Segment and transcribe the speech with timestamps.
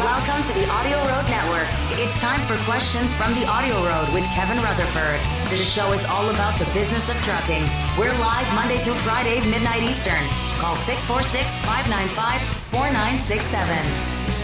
[0.00, 1.68] Welcome to the Audio Road Network.
[2.00, 5.20] It's time for questions from the Audio Road with Kevin Rutherford.
[5.50, 7.62] The show is all about the business of trucking.
[7.98, 10.24] We're live Monday through Friday, midnight Eastern.
[10.56, 12.40] Call 646 595
[12.72, 14.39] 4967.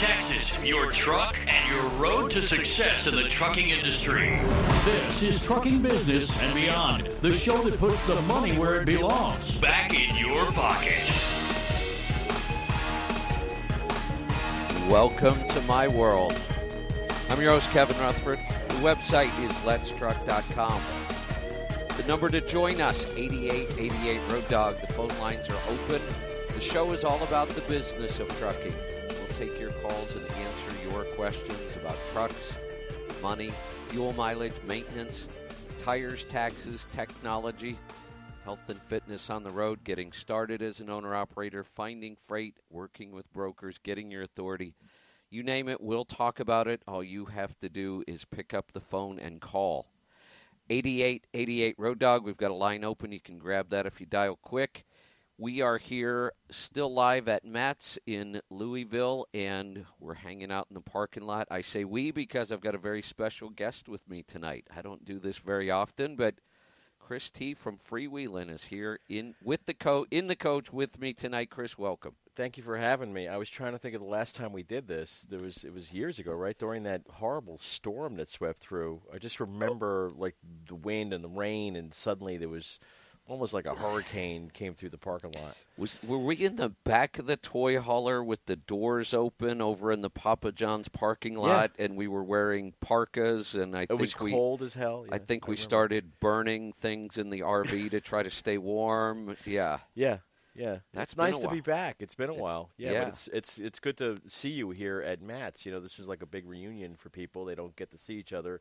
[0.00, 4.38] Your your truck, and your road to success in the trucking industry.
[4.84, 9.58] This is Trucking Business and Beyond, the show that puts the money where it belongs
[9.58, 11.02] back in your pocket.
[14.88, 16.38] Welcome to my world.
[17.30, 18.38] I'm your host, Kevin Rutherford.
[18.68, 20.80] The website is letstruck.com.
[21.96, 24.80] The number to join us, 8888 Road Dog.
[24.80, 26.00] The phone lines are open.
[26.54, 28.74] The show is all about the business of trucking.
[29.38, 32.54] Take your calls and answer your questions about trucks,
[33.22, 33.52] money,
[33.86, 35.28] fuel mileage, maintenance,
[35.78, 37.78] tires, taxes, technology,
[38.42, 43.12] health and fitness on the road, getting started as an owner operator, finding freight, working
[43.12, 44.74] with brokers, getting your authority.
[45.30, 46.82] You name it, we'll talk about it.
[46.88, 49.86] All you have to do is pick up the phone and call.
[50.68, 52.24] 8888 Road Dog.
[52.24, 53.12] We've got a line open.
[53.12, 54.84] You can grab that if you dial quick.
[55.40, 60.80] We are here still live at MATS in Louisville, and we're hanging out in the
[60.80, 61.46] parking lot.
[61.48, 64.66] I say we because I've got a very special guest with me tonight.
[64.76, 66.34] I don't do this very often, but
[66.98, 71.12] Chris T from Freewheelin is here in with the co in the coach with me
[71.12, 71.50] tonight.
[71.50, 72.16] Chris, welcome.
[72.34, 73.28] Thank you for having me.
[73.28, 75.28] I was trying to think of the last time we did this.
[75.30, 79.02] There was it was years ago, right during that horrible storm that swept through.
[79.14, 80.34] I just remember like
[80.66, 82.80] the wind and the rain, and suddenly there was
[83.28, 85.56] almost like a hurricane came through the parking lot.
[85.76, 89.92] Was were we in the back of the toy hauler with the doors open over
[89.92, 94.00] in the Papa John's parking lot, and we were wearing parkas, and I It think
[94.00, 95.04] was we, cold as hell.
[95.10, 95.62] I yeah, think we remember.
[95.62, 99.36] started burning things in the RV to try to stay warm.
[99.44, 100.18] Yeah, Yeah,
[100.54, 100.78] yeah.
[100.92, 101.96] That's nice to be back.
[102.00, 102.70] It's been a while.
[102.76, 102.98] Yeah, Yeah.
[103.04, 105.64] but it's it's it's good to see you here at MATS.
[105.66, 107.44] You know, this is like a big reunion for people.
[107.44, 108.60] They don't get to see each other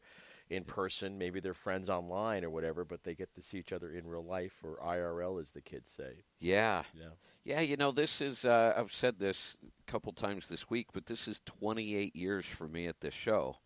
[0.50, 1.18] in person.
[1.18, 4.24] Maybe they're friends online or whatever, but they get to see each other in real
[4.24, 6.24] life or IRL, as the kids say.
[6.40, 7.10] yeah, Yeah.
[7.44, 7.60] yeah.
[7.62, 11.28] You know, this is uh, I've said this a couple times this week, but this
[11.28, 13.58] is 28 years for me at this show.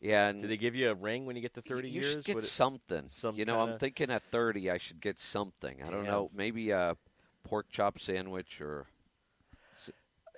[0.00, 2.12] Yeah, and Do they give you a ring when you get to thirty you years?
[2.12, 3.08] should get Would it- something.
[3.08, 5.82] some you know, I'm thinking at 30, I should get something.
[5.82, 6.12] I don't Damn.
[6.12, 6.96] know, maybe a
[7.42, 8.86] pork chop sandwich or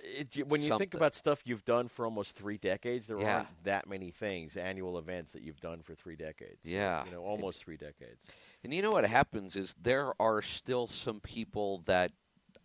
[0.03, 3.35] It, when you think about stuff you've done for almost three decades, there Yeah.
[3.37, 6.65] aren't that many things, annual events that you've done for three decades.
[6.65, 7.05] Yeah.
[7.05, 8.27] you know, almost three decades.
[8.63, 12.11] And you know what happens is there are still some people that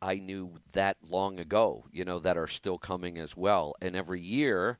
[0.00, 3.74] I knew that long ago, you know, that are still coming as well.
[3.80, 4.78] And every year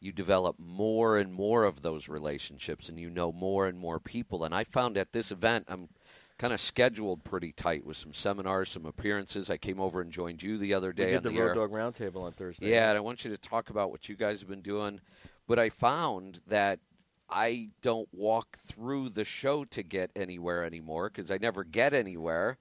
[0.00, 4.44] you develop more and more of those relationships and you know more and more people.
[4.44, 5.88] And I found at this event, I'm
[6.38, 9.50] kind of scheduled pretty tight with some seminars, some appearances.
[9.50, 11.48] I came over and joined you the other We day did on the the Road
[11.48, 11.54] air.
[11.54, 12.70] Dog Roundtable on Thursday.
[12.70, 15.00] Yeah, and I want you to talk about what you guys have been doing.
[15.46, 16.80] But I found that
[17.28, 22.58] I don't walk through the show to get anywhere anymore because I never get anywhere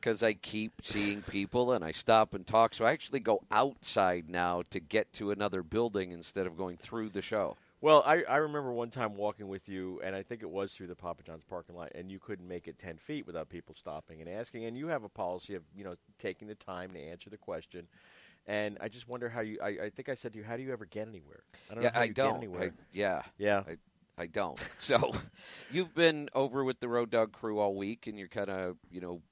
[0.00, 2.74] because I keep seeing people and I stop and talk.
[2.74, 7.10] So I actually go outside now to get to another building instead of going through
[7.10, 7.56] the show.
[7.86, 10.88] Well, I, I remember one time walking with you, and I think it was through
[10.88, 14.20] the Papa John's parking lot, and you couldn't make it ten feet without people stopping
[14.20, 14.64] and asking.
[14.64, 17.86] And you have a policy of you know taking the time to answer the question.
[18.48, 19.60] And I just wonder how you.
[19.62, 21.44] I, I think I said to you, how do you ever get anywhere?
[21.70, 22.32] I don't yeah, know how I you don't.
[22.32, 22.62] Get anywhere.
[22.62, 23.62] I, yeah, yeah.
[23.68, 23.76] I,
[24.20, 24.58] I don't.
[24.78, 25.12] So
[25.70, 29.00] you've been over with the Road Dog crew all week, and you're kind of, you
[29.00, 29.22] know,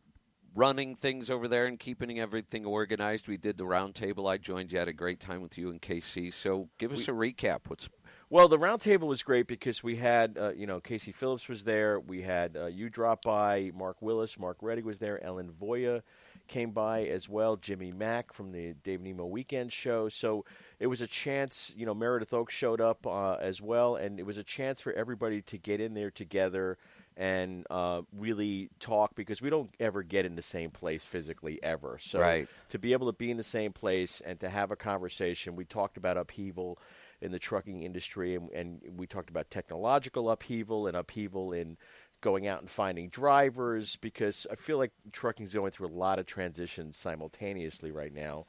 [0.54, 3.26] running things over there and keeping everything organized.
[3.26, 4.30] We did the roundtable.
[4.30, 4.78] I joined you.
[4.78, 6.32] had a great time with you and KC.
[6.32, 7.62] So give us a recap.
[7.66, 7.88] What's
[8.30, 12.00] Well, the roundtable was great because we had, uh, you know, Casey Phillips was there.
[12.00, 16.00] We had uh, you drop by, Mark Willis, Mark Reddy was there, Ellen Voie
[16.48, 20.08] came by as well, Jimmy Mack from the Dave Nemo Weekend Show.
[20.08, 20.44] So
[20.78, 24.26] it was a chance, you know, Meredith Ochs showed up uh, as well, and it
[24.26, 26.76] was a chance for everybody to get in there together
[27.16, 31.98] and uh, really talk because we don't ever get in the same place physically ever.
[32.00, 32.48] So Right.
[32.70, 35.64] to be able to be in the same place and to have a conversation, we
[35.64, 36.78] talked about upheaval
[37.24, 41.78] in the trucking industry, and, and we talked about technological upheaval and upheaval in
[42.20, 46.26] going out and finding drivers because I feel like trucking's going through a lot of
[46.26, 48.44] transitions simultaneously right now.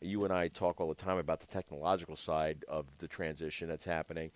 [0.00, 3.84] You and I talk all the time about the technological side of the transition that's
[3.84, 4.30] happening.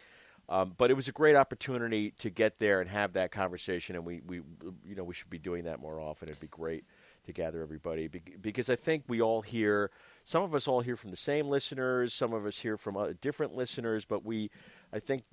[0.48, 4.04] Um, but it was a great opportunity to get there and have that conversation, and
[4.04, 4.42] we, we,
[4.84, 6.28] you know, we should be doing that more often.
[6.28, 6.84] It'd be great
[7.26, 9.90] to gather everybody Be- because I think we all hear.
[10.24, 12.14] Some of us all hear from the same listeners.
[12.14, 14.50] Some of us hear from uh, different listeners, but we,
[14.92, 15.24] I think,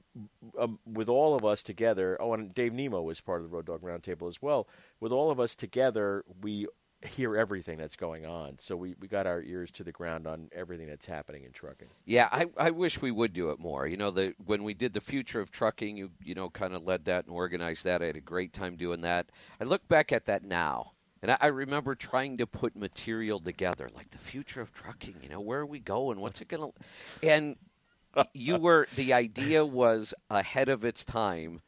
[0.60, 2.18] um, with all of us together.
[2.20, 4.68] Oh, and Dave Nemo was part of the Road Dog Roundtable as well.
[5.00, 6.68] With all of us together, we
[7.06, 8.60] hear everything that's going on.
[8.60, 11.88] So we, we got our ears to the ground on everything that's happening in trucking.
[12.06, 13.88] Yeah, I, I wish we would do it more.
[13.88, 16.84] You know, the when we did the future of trucking, you you know, kind of
[16.84, 18.02] led that and organized that.
[18.02, 19.28] I had a great time doing that.
[19.60, 23.90] I look back at that now, and I, I remember trying to put material together,
[23.94, 25.16] like the future of trucking.
[25.22, 26.20] You know, where are we going?
[26.20, 27.28] What's it going to?
[27.28, 27.56] And
[28.34, 31.62] you were the idea was ahead of its time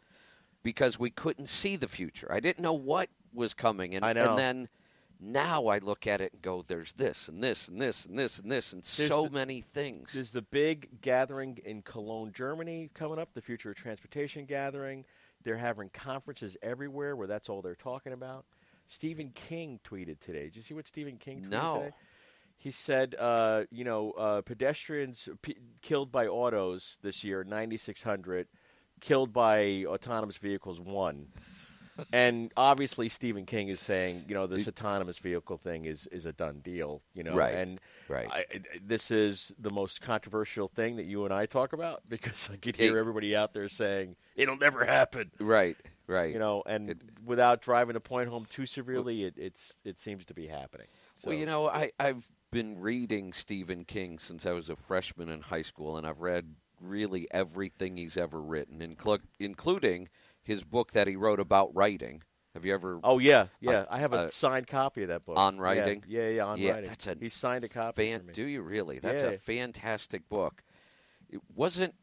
[0.64, 2.32] because we couldn't see the future.
[2.32, 4.32] I didn't know what was coming, and I know.
[4.32, 4.70] and then.
[5.26, 8.40] Now I look at it and go, "There's this and this and this and this
[8.40, 12.90] and this and There's so the- many things." There's the big gathering in Cologne, Germany
[12.94, 15.06] coming up, the Future of Transportation gathering.
[15.44, 18.44] They're having conferences everywhere where that's all they're talking about.
[18.94, 20.44] Stephen King tweeted today.
[20.44, 21.80] Did you see what Stephen King tweeted No.
[21.80, 21.96] today?
[22.58, 28.48] He said, uh, you know, uh, pedestrians p- killed by autos this year, 9,600.
[29.02, 31.28] Killed by autonomous vehicles, one.
[32.14, 36.32] and obviously, Stephen King is saying, you know, this autonomous vehicle thing is, is a
[36.32, 37.36] done deal, you know.
[37.36, 37.54] Right.
[37.56, 38.30] And Right.
[38.32, 38.46] I,
[38.86, 42.76] this is the most controversial thing that you and I talk about because I could
[42.78, 45.32] hear It- everybody out there saying it'll never happen.
[45.40, 45.76] Right,
[46.08, 46.34] right.
[46.34, 50.26] You know, and It- without driving the point home too severely, it, it's it seems
[50.28, 50.88] to be happening.
[51.14, 55.30] So, Well, you know, I, I've been reading Stephen King since I was a freshman
[55.30, 60.10] in high school, and I've read really everything he's ever written, inclu- including
[60.44, 62.24] his book that he wrote about writing.
[62.54, 63.00] Have you ever?
[63.04, 66.04] oh yeah, yeah, I have a uh, signed copy of that book On Yeah, Writing?
[66.08, 66.90] Yeah, yeah, on Yeah, writing.
[66.90, 68.10] that's a he signed a copy.
[68.12, 68.34] fan- for me.
[68.34, 69.00] do you really?
[69.00, 69.30] That's Yeah.
[69.30, 70.62] a fantastic book.
[71.32, 71.96] It wasn't.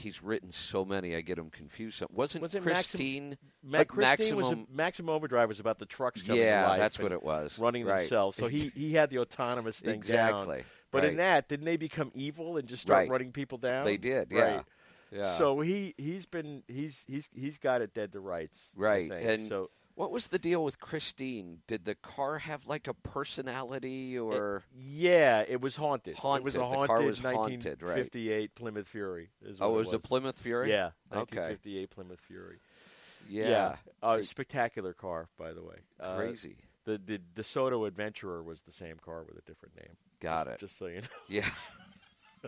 [0.00, 2.02] He's written so many, I get him confused.
[2.10, 3.36] Wasn't Was it Christine?
[3.62, 6.68] Ma- like Christine was a, Maximum- Maximum Overdrive was about the trucks coming Yeah, to
[6.70, 7.58] life that's what it was.
[7.58, 7.98] running Right.
[7.98, 8.36] themselves.
[8.36, 10.42] So he he had the autonomous thing down.
[10.44, 10.64] Exactly.
[10.90, 13.10] But in that, didn't they become evil and just start Right.
[13.10, 13.84] running people down?
[13.84, 14.40] They did, yeah.
[14.56, 14.64] Right.
[15.12, 15.32] Yeah.
[15.32, 18.72] So he he's been he's he's he's got it dead to rights.
[18.76, 19.70] Right, and so
[20.00, 21.58] What was the deal with Christine?
[21.66, 26.16] Did the car have like a personality or yeah, it was haunted.
[26.16, 26.82] It was a Haunted.
[26.82, 27.96] The car haunted was haunted, right.
[27.98, 29.28] 1958 Plymouth Fury.
[29.44, 30.70] Is Oh, what it was a Plymouth Fury?
[30.70, 31.36] Yeah, Okay.
[31.36, 32.60] 1958 Plymouth Fury.
[33.28, 33.76] Yeah.
[34.02, 35.76] Uh, spectacular car, by the way.
[36.00, 36.56] Uh, Crazy.
[36.86, 39.96] the the DeSoto Adventurer was the same car with a different name.
[40.20, 40.60] Got Just- it.
[40.60, 41.08] Just so you know.
[41.28, 41.50] Yeah.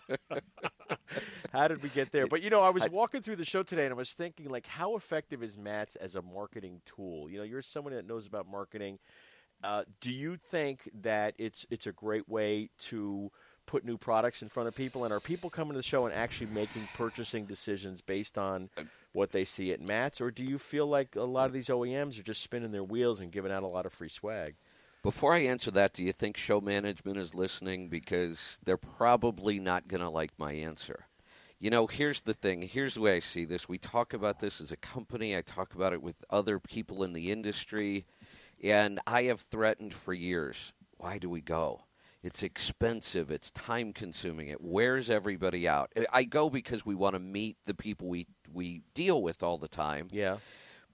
[1.52, 2.26] How did we get there?
[2.26, 4.66] But you know, I was walking through the show today and I was thinking, like,
[4.66, 7.28] how effective is MATS as a marketing tool?
[7.28, 8.98] You know, you're someone that knows about marketing.
[9.62, 13.30] Uh, do you think that it's it's a great way to
[13.64, 15.04] put new products in front of people?
[15.04, 18.70] And are people coming to the show and actually making purchasing decisions based on
[19.12, 22.18] what they see at MATS, or do you feel like a lot of these OEMs
[22.18, 24.54] are just spinning their wheels and giving out a lot of free swag?
[25.02, 27.88] Before I answer that, do you think show management is listening?
[27.88, 31.06] Because they're probably not going to like my answer.
[31.58, 32.62] You know, here's the thing.
[32.62, 33.68] Here's the way I see this.
[33.68, 35.36] We talk about this as a company.
[35.36, 38.06] I talk about it with other people in the industry.
[38.62, 41.82] And I have threatened for years why do we go?
[42.22, 43.32] It's expensive.
[43.32, 44.46] It's time consuming.
[44.46, 45.92] It wears everybody out.
[46.12, 49.66] I go because we want to meet the people we, we deal with all the
[49.66, 50.06] time.
[50.12, 50.36] Yeah.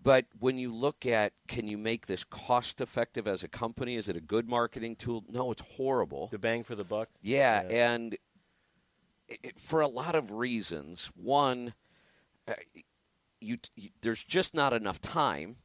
[0.03, 3.97] But when you look at can you make this cost effective as a company?
[3.97, 5.25] Is it a good marketing tool?
[5.29, 6.29] No, it's horrible.
[6.31, 7.09] The bang for the buck.
[7.21, 7.93] Yeah, Yeah.
[7.95, 8.15] and
[9.29, 11.11] it, it- for a lot of reasons.
[11.15, 11.75] One,
[12.47, 12.55] uh,
[13.41, 15.57] you, you there's just not enough time.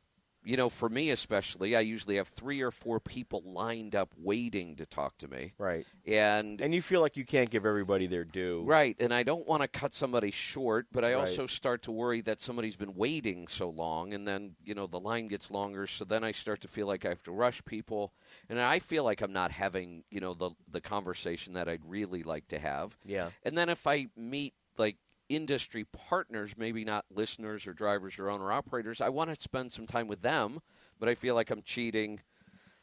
[0.45, 4.75] You know, for me especially, I usually have three or four people lined up waiting
[4.77, 5.85] to talk to me, Right.
[6.05, 8.63] and And you feel like you can't give everybody their due.
[8.65, 11.19] Right, and I don't want to cut somebody short, but I Right.
[11.21, 15.00] also start to worry that somebody's been waiting so long, and then you know the
[15.00, 15.88] line gets longer.
[15.88, 18.13] So then I start to feel like I have to rush people,
[18.50, 22.23] and I feel like I'm not having you know the the conversation that I'd really
[22.23, 22.97] like to have.
[23.05, 23.29] Yeah.
[23.43, 24.97] And then if I meet like
[25.30, 29.88] industry partners, maybe not listeners or drivers or owner operators, I want to spend some
[29.88, 30.60] time with them,
[31.00, 32.22] but I feel like I'm cheating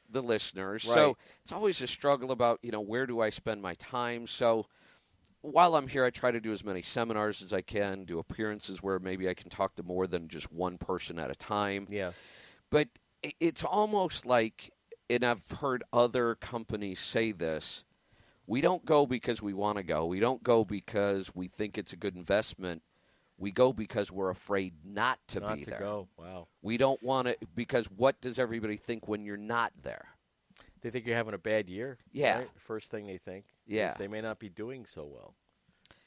[0.09, 0.85] the listeners.
[0.87, 0.95] Right.
[0.95, 4.27] So it's always a struggle about, you know, where do I spend my time?
[4.27, 4.67] So
[5.43, 8.83] while I'm here, I try to do as many seminars as I can, do appearances
[8.83, 12.13] where maybe I can talk to more than just one person at a time Yeah.
[12.71, 12.89] but
[13.39, 14.73] it's almost like
[15.11, 17.85] and i've heard other companies say this
[18.51, 21.93] we don't go because we want to go we don't go because we think it's
[21.93, 22.83] a good investment
[23.39, 26.09] we go because we're afraid not to Not be to there go.
[26.19, 26.49] Wow.
[26.61, 30.09] we don't want to because what does everybody think when you're not there
[30.83, 31.99] They think you're having a bad year.
[32.13, 32.39] Yeah.
[32.39, 32.49] right?
[32.57, 33.45] First thing they think.
[33.67, 33.95] Yeah.
[33.99, 35.35] They may not be doing so well.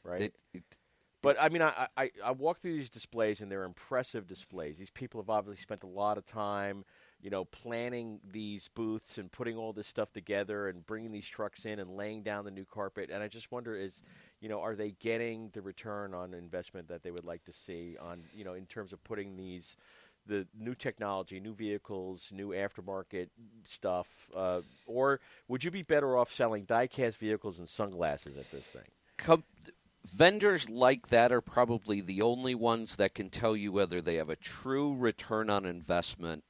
[0.04, 0.22] Right.
[0.22, 0.78] It- it-
[1.22, 4.78] but I mean, I, I I walk through these displays and they're impressive displays.
[4.78, 6.84] These people have obviously spent a lot of time
[7.24, 11.66] you know, planning these booths and putting all this stuff together and bringing these trucks
[11.66, 13.10] in and laying down the new carpet.
[13.12, 14.04] And I just wonder is,
[14.42, 17.96] you know, are they getting the return on investment that they would like to see
[17.98, 19.78] on, you know, in terms of putting these
[20.26, 23.28] the new technology, new vehicles, new aftermarket
[23.66, 28.68] stuff, uh, or would you be better off selling diecast vehicles and sunglasses at this
[28.68, 28.84] thing?
[30.06, 34.30] Vendors like that are probably the only ones that can tell you whether they have
[34.30, 36.44] a true return on investment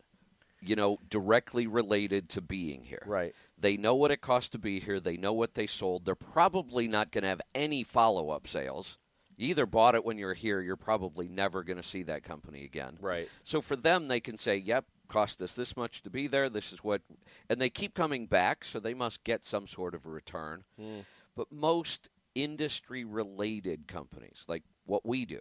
[0.66, 3.04] you know, directly related to being here.
[3.06, 3.34] Right.
[3.58, 5.00] They know what it costs to be here.
[5.00, 6.06] They know what they sold.
[6.06, 8.98] They're probably not going to have any follow up sales.
[9.38, 12.64] You either bought it when you're here, you're probably never going to see that company
[12.66, 12.98] again.
[13.02, 13.30] Right.
[13.44, 16.50] So for them, they can say, yep, cost us this much to be there.
[16.50, 17.02] This is what.
[17.50, 20.64] And they keep coming back, so they must get some sort of a return.
[20.80, 21.06] Mm.
[21.36, 25.40] But most industry related companies, like what we do,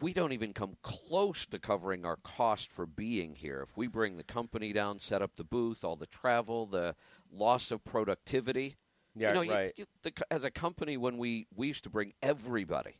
[0.00, 3.66] we don't even come close to covering our cost for being here.
[3.68, 6.94] If we bring the company down, set up the booth, all the travel, the
[7.32, 8.76] loss of productivity.
[9.16, 9.72] Yeah, you know, right.
[9.76, 12.96] You, you, the, as a company, when we, we used to bring everybody,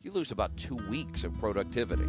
[0.00, 2.08] you lose about two weeks of productivity.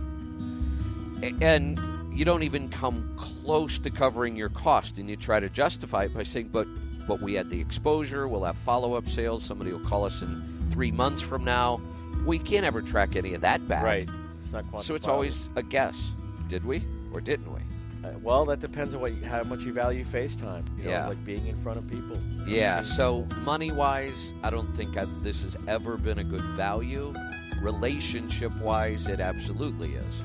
[1.24, 1.80] A- and
[2.12, 4.98] you don't even come close to covering your cost.
[4.98, 6.68] And you try to justify it by saying, but,
[7.08, 10.70] but we had the exposure, we'll have follow up sales, somebody will call us in
[10.72, 11.82] three months from now
[12.26, 13.84] we can't ever track any of that back.
[13.84, 14.10] Right.
[14.42, 16.14] It's not So it's always a guess.
[16.48, 16.84] Did we
[17.14, 17.60] or didn't we?
[18.04, 20.64] Uh, well, that depends on what you, how much you value FaceTime.
[20.78, 21.08] You know, Yeah.
[21.08, 22.18] like being in front of people.
[22.48, 22.82] Yeah.
[22.82, 27.14] So money wise, I don't think I've, this has ever been a good value.
[27.62, 30.16] Relationship wise, it absolutely is.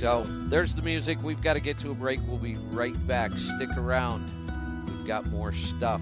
[0.00, 1.18] So there's the music.
[1.22, 2.20] We've got to get to a break.
[2.26, 3.30] We'll be right back.
[3.32, 4.30] Stick around.
[4.86, 6.00] We've got more stuff.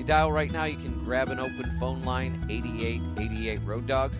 [0.00, 4.14] You dial right now, you can grab an open phone line 8888 Road Dog.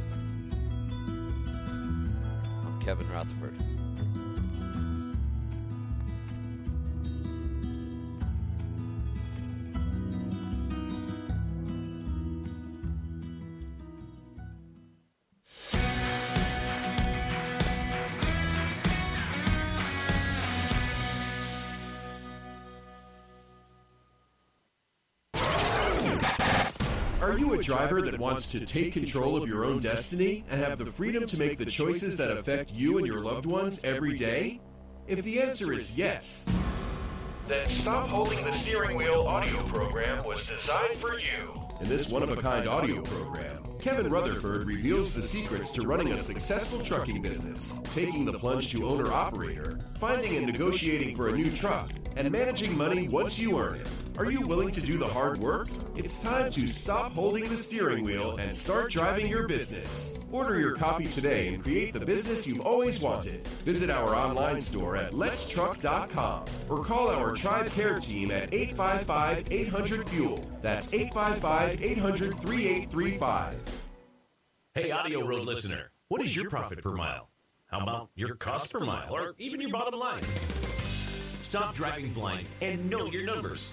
[1.09, 3.55] I'm Kevin Rutherford.
[27.71, 31.39] Driver that wants to take control of your own destiny and have the freedom to
[31.39, 34.61] make the choices that affect you and your loved ones every day?
[35.07, 36.49] If the answer is yes,
[37.47, 41.55] Then Stop Holding the Steering Wheel audio program was designed for you.
[41.81, 46.13] in this one of a kind audio program, Kevin Rutherford reveals the secrets to running
[46.13, 51.33] a successful trucking business, taking the plunge to owner operator, finding and negotiating for a
[51.33, 53.87] new truck, and managing money once you earn it.
[54.21, 55.69] Are you willing to do the hard work?
[55.97, 60.19] It's time to stop holding the steering wheel and start driving your business.
[60.31, 63.49] Order your copy today and create the business you've always wanted.
[63.65, 70.07] Visit our online store at letstruck.com or call our Tribe Care team at 855 800
[70.11, 70.47] Fuel.
[70.61, 73.57] That's 855 800 3835.
[74.75, 77.31] Hey, Audio Road listener, what is your profit per mile?
[77.69, 80.25] How about your cost per mile, or even your bottom line?
[81.41, 83.73] Stop driving blind and know your numbers.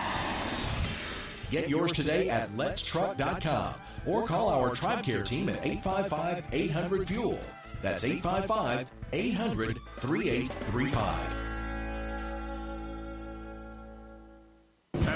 [1.51, 3.73] Get yours today at letstruck.com
[4.07, 7.39] or call our Tribe Care team at 855 800 Fuel.
[7.81, 11.40] That's 855 800 3835.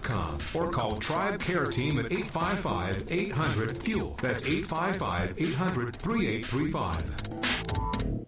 [0.00, 4.16] letstruck.com or call Tribe Care Team at 855 800 FUEL.
[4.20, 8.19] That's 855 800 3835.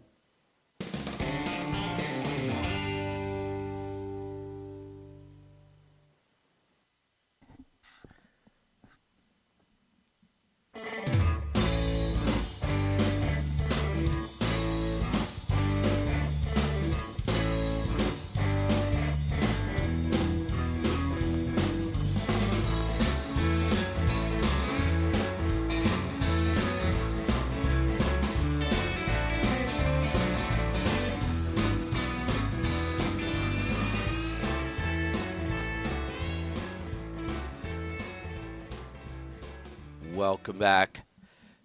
[40.52, 41.06] Welcome back.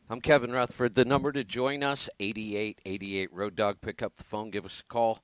[0.10, 0.96] I'm Kevin Rutherford.
[0.96, 3.82] The number to join us, 8888 Road Dog.
[3.82, 5.20] Pick up the phone, give us a call.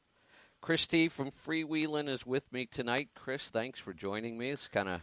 [0.60, 3.12] Christy from Freewheeling is with me tonight.
[3.16, 4.50] Chris, thanks for joining me.
[4.50, 5.00] It's kind of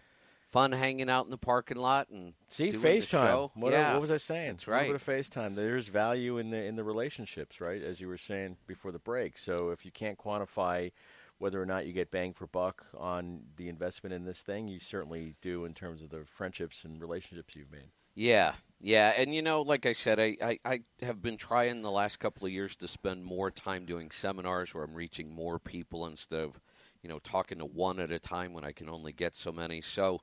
[0.51, 3.09] fun hanging out in the parking lot and See, FaceTime.
[3.09, 3.53] show.
[3.55, 3.95] What, yeah.
[3.95, 4.51] what was I saying?
[4.57, 4.93] That's A little right.
[4.93, 5.55] bit of FaceTime.
[5.55, 7.83] There's value in the in the relationships, right?
[7.83, 9.39] As you were saying before the break.
[9.39, 10.93] So if you can't quantify
[11.39, 14.81] whether or not you get bang for buck on the investment in this thing, you
[14.81, 17.89] certainly do in terms of the friendships and relationships you've made.
[18.15, 21.91] Yeah, yeah, and you know, like I said, I, I, I have been trying the
[21.91, 26.07] last couple of years to spend more time doing seminars where I'm reaching more people
[26.07, 26.61] instead of,
[27.03, 29.81] you know, talking to one at a time when I can only get so many.
[29.81, 30.21] So,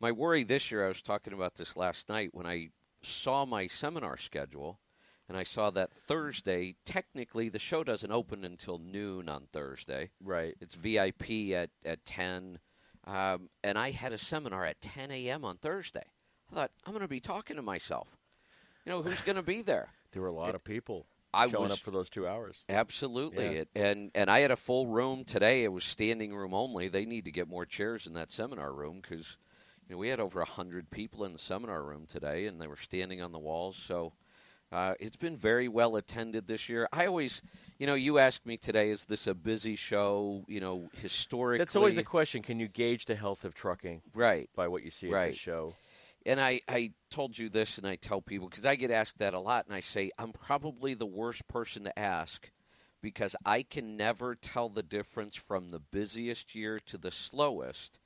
[0.00, 2.70] my worry this year, I was talking about this last night when I
[3.02, 4.80] saw my seminar schedule,
[5.28, 10.10] and I saw that Thursday, technically, the show doesn't open until noon on Thursday.
[10.22, 10.54] Right.
[10.60, 12.58] It's VIP at at ten,
[13.06, 15.44] um, and I had a seminar at ten a.m.
[15.44, 16.04] on Thursday.
[16.50, 18.08] I thought I'm going to be talking to myself.
[18.84, 19.88] You know who's going to be there?
[20.12, 22.64] There were a lot It- of people I showing was- up for those two hours.
[22.70, 23.50] Absolutely, Yeah.
[23.50, 25.64] it, and and I had a full room today.
[25.64, 26.88] It was standing room only.
[26.88, 29.36] They need to get more chairs in that seminar room because
[29.86, 32.76] you know we had over hundred people in the seminar room today, and they were
[32.76, 33.76] standing on the walls.
[33.76, 34.14] So.
[34.70, 36.86] Uh, it's been very well attended this year.
[36.92, 37.40] I always,
[37.78, 40.44] you know, you asked me today, is this a busy show?
[40.46, 42.42] You know, historically, That's always the question.
[42.42, 44.50] Can you gauge the health of trucking right.
[44.54, 45.74] by what you see at the show?
[46.28, 49.32] And I, I told you this, and I tell people because I get asked that
[49.32, 52.50] a lot, and I say I'm probably the worst person to ask
[53.00, 57.98] because I can never tell the difference from the busiest year to the slowest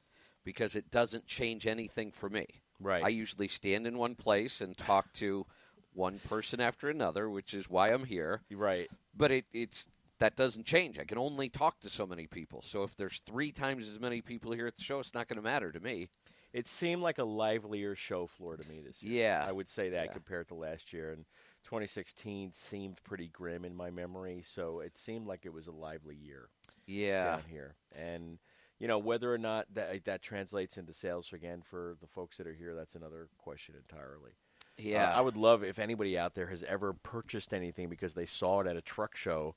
[0.44, 2.46] because it doesn't change anything for me.
[2.80, 3.02] Right.
[3.02, 5.44] I usually stand in one place and talk to
[5.92, 8.42] one person after another, which is why I'm here.
[8.52, 8.88] Right.
[9.16, 9.84] But it, it's
[10.20, 11.00] that doesn't change.
[11.00, 12.62] I can only talk to so many people.
[12.62, 15.38] So if there's three times as many people here at the show, it's not going
[15.38, 16.08] to matter to me.
[16.52, 19.22] It seemed like a livelier show floor to me this year.
[19.24, 19.44] Yeah.
[19.46, 20.12] I would say that Yeah.
[20.12, 21.10] compared to last year.
[21.12, 21.24] And
[21.64, 26.16] 2016 seemed pretty grim in my memory, so it seemed like it was a lively
[26.16, 26.48] year
[26.86, 27.36] Yeah.
[27.36, 27.76] down here.
[27.94, 28.38] And
[28.78, 32.46] you know whether or not that that translates into sales again for the folks that
[32.46, 34.32] are here, that's another question entirely.
[34.32, 35.16] Uh, Yeah.
[35.16, 38.66] I would love if anybody out there has ever purchased anything because they saw it
[38.66, 39.54] at a truck show,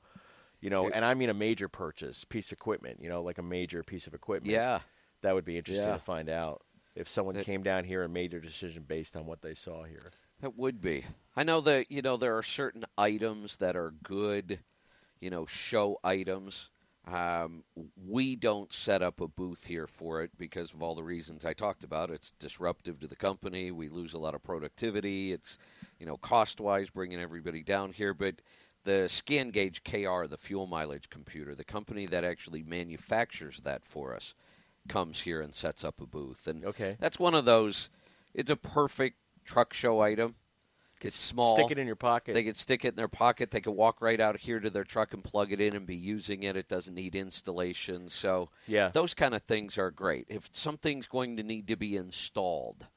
[0.61, 3.43] you know, and I mean a major purchase, piece of equipment, you know, like a
[3.43, 4.51] major piece of equipment.
[4.53, 4.81] Yeah.
[5.21, 5.93] That would be interesting Yeah.
[5.93, 6.64] to find out
[6.95, 9.83] if someone That- came down here and made their decision based on what they saw
[9.83, 10.11] here.
[10.41, 11.05] That would be.
[11.35, 14.59] I know that you know there are certain items that are good,
[15.19, 16.69] you know, show items.
[17.07, 17.63] Um,
[17.95, 21.53] we don't set up a booth here for it because of all the reasons I
[21.53, 22.09] talked about.
[22.09, 23.69] It's disruptive to the company.
[23.71, 25.31] We lose a lot of productivity.
[25.31, 25.59] It's,
[25.99, 28.15] you know, cost wise, bringing everybody down here.
[28.15, 28.41] But
[28.85, 34.15] the Scan Gauge KR, the fuel mileage computer, the company that actually manufactures that for
[34.15, 34.33] us,
[34.87, 36.47] comes here and sets up a booth.
[36.47, 36.97] And Okay.
[36.99, 37.89] that's one of those.
[38.33, 40.35] It's a perfect truck show item.
[41.01, 41.55] It's small.
[41.55, 42.33] Stick it in your pocket.
[42.33, 43.51] They could stick it in their pocket.
[43.51, 45.95] They could walk right out here to their truck and plug it in and be
[45.95, 46.57] using it.
[46.57, 48.09] It doesn't need installation.
[48.09, 48.89] So Yeah.
[48.91, 50.25] those kind of things are great.
[50.29, 52.87] If something's going to need to be installed,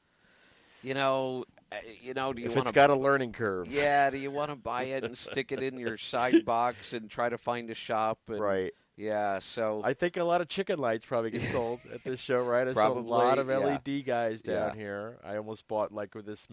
[0.81, 3.67] you know, uh, you know, do you if want it's got a learning curve.
[3.67, 7.11] yeah, do you want to buy it and stick it in your side box and
[7.11, 8.19] try to find a shop?
[8.27, 8.73] And, Right.
[8.99, 9.39] Yeah.
[9.39, 12.67] So I think a lot of chicken lights probably get sold at this show, right?
[12.67, 13.57] I saw a lot of yeah.
[13.57, 14.75] LED guys down Yeah.
[14.75, 15.17] here.
[15.23, 16.47] I almost bought like with this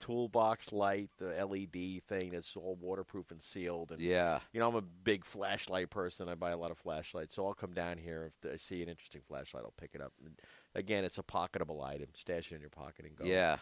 [0.00, 3.92] toolbox light, the LED thing that's all waterproof and sealed.
[3.92, 4.40] And Yeah.
[4.52, 6.28] you know, I'm a big flashlight person.
[6.28, 8.88] I buy a lot of flashlights, so I'll come down here if I see an
[8.88, 10.12] interesting flashlight, I'll pick it up.
[10.24, 10.34] And
[10.74, 12.08] again, it's a pocketable item.
[12.14, 13.24] Stash it in your pocket and go.
[13.24, 13.58] Yeah.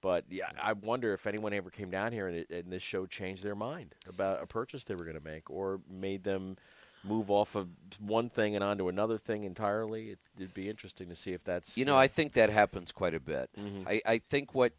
[0.00, 3.04] But yeah, I wonder if anyone ever came down here and, it, and this show
[3.06, 6.56] changed their mind about a purchase they were going to make, or made them
[7.04, 7.68] move off of
[8.00, 10.10] one thing and onto another thing entirely.
[10.10, 13.14] It, it'd be interesting to see if that's You know, I think that happens quite
[13.14, 13.50] a bit.
[13.58, 13.86] Mhm.
[13.86, 14.72] I, I think what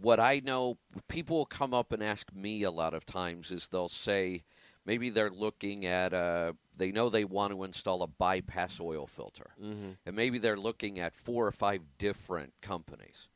[0.00, 3.66] what I know, people will come up and ask me a lot of times is
[3.66, 4.44] they'll say
[4.84, 9.50] maybe they're looking at a, they know they want to install a bypass oil filter,
[9.60, 9.96] Mhm.
[10.06, 13.26] and maybe they're looking at four or five different companies.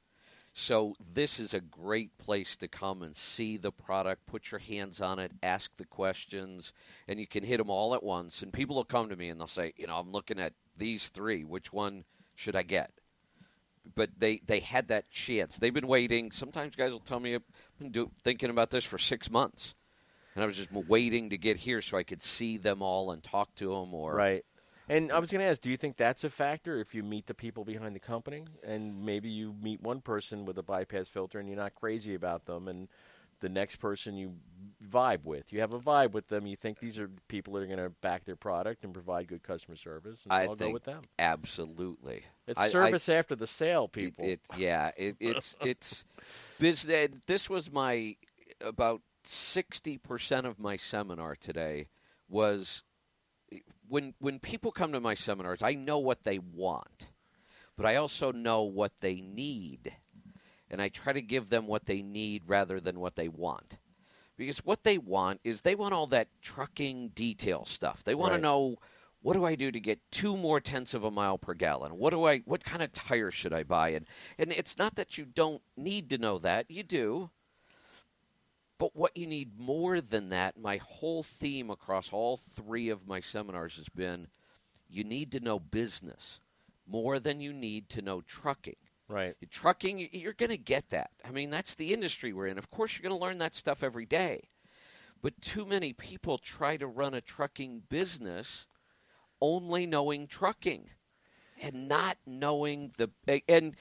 [0.55, 5.01] So this is a great place to come and see the product, put your hands
[5.01, 6.75] on it, ask the questions,
[7.09, 8.43] and you can hit them all at once.
[8.43, 11.09] And people will come to me and they'll say, you know, I'm looking at these
[11.09, 11.43] three.
[11.43, 12.91] Which one should I get?
[13.95, 15.57] But they they had that chance.
[15.57, 16.31] They've been waiting.
[16.31, 17.43] Sometimes guys will tell me I've
[17.79, 19.75] been do, thinking about this for six months,
[20.35, 23.23] and I was just waiting to get here so I could see them all and
[23.23, 23.93] talk to them.
[23.93, 24.45] Or Right.
[24.93, 27.27] And I was going to ask, do you think that's a factor if you meet
[27.27, 31.39] the people behind the company and maybe you meet one person with a bypass filter
[31.39, 32.89] and you're not crazy about them and
[33.41, 34.35] the next person you
[34.87, 37.67] vibe with, you have a vibe with them, you think these are people that are
[37.67, 40.71] going to back their product and provide good customer service and I I'll think go
[40.71, 41.03] with them.
[41.19, 42.25] absolutely.
[42.47, 44.27] It's I- I- service after the sale, people.
[44.27, 46.05] It, yeah, it, it's it's
[46.59, 47.09] business.
[47.27, 48.17] This was my
[48.61, 51.89] about sixty percent of my seminar today
[52.29, 52.85] was
[53.89, 55.63] when when people come to my seminars.
[55.63, 57.09] I know what they want,
[57.77, 59.93] but I also know what they need,
[60.71, 63.79] and I try to give them what they need rather than what they want.
[64.37, 68.03] Because what they want is they want all that trucking detail stuff.
[68.03, 68.39] They want Right.
[68.39, 68.77] to know
[69.21, 71.97] what do I do to get two more tenths of a mile per gallon?
[71.97, 73.91] What do I what kind of tire should I buy?
[73.91, 74.07] And
[74.39, 76.71] and it's not that you don't need to know that.
[76.71, 77.31] You do.
[78.83, 83.21] But what you need more than that, my whole theme across all three of my
[83.21, 84.27] seminars has been
[84.91, 86.41] you need to know business
[86.85, 88.75] more than you need to know trucking.
[89.07, 89.37] right.
[89.53, 91.13] Trucking, you're going to get that.
[91.25, 92.59] I mean, that's the industry we're in.
[92.59, 94.49] Of course, you're going to learn that stuff every day.
[95.23, 98.67] But too many people try to run a trucking business
[99.41, 100.91] only knowing trucking
[101.63, 103.11] and not knowing the.
[103.49, 103.77] And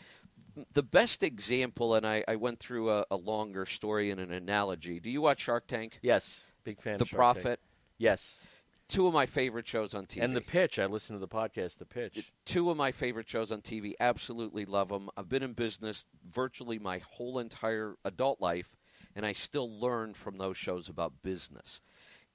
[0.73, 4.99] the best example, and I, I went through a, a longer story and an analogy.
[4.99, 5.99] Do you watch Shark Tank?
[6.01, 6.45] Yes.
[6.63, 7.59] Big fan The of Shark Tank.
[7.97, 8.39] Yes.
[8.87, 10.21] Two of my favorite shows on TV.
[10.21, 10.77] And The Pitch.
[10.77, 12.31] I listen to the podcast, The Pitch.
[12.45, 13.93] two of my favorite shows on TV.
[13.99, 15.09] Absolutely love them.
[15.15, 18.75] I've been in business virtually my whole entire adult life,
[19.15, 21.79] and I still learn from those shows about business.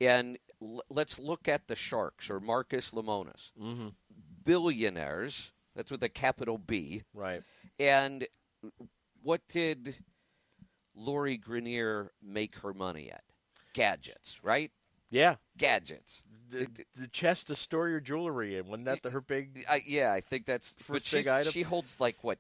[0.01, 3.89] And l- let's look at the Sharks or Marcus Lemonis, mm-hmm.
[4.45, 5.53] billionaires.
[5.75, 7.03] That's with a capital B.
[7.13, 7.43] Right.
[7.79, 8.27] And
[9.23, 9.97] what did
[10.95, 13.23] Lori Greiner make her money at?
[13.75, 14.71] Gadgets, right?
[15.11, 15.37] Yeah.
[15.59, 16.23] Gadgets.
[16.49, 16.67] The,
[16.99, 18.67] the chest to store your jewelry in.
[18.69, 21.53] Wasn't that the, her big I, yeah, I think that's First big item?
[21.53, 22.39] She holds like what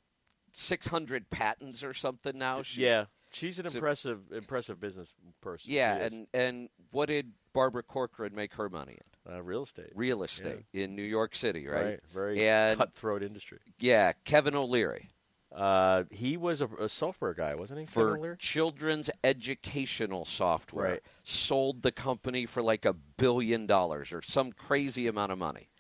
[0.53, 2.62] six hundred patents or something now.
[2.62, 5.72] She's- yeah, she's an so- impressive, impressive business person.
[5.72, 8.92] yeah, and and what did Barbara Corcoran make her money
[9.27, 9.33] in?
[9.35, 11.99] uh, real estate, Real estate in New York City, right?
[12.14, 13.59] Very And- cutthroat industry.
[13.81, 15.09] Yeah, Kevin O'Leary
[15.56, 17.86] Uh, he was a, a software guy, wasn't he?
[17.86, 21.02] For children's educational software Right.
[21.22, 25.70] sold the company for like a billion dollars or some crazy amount of money.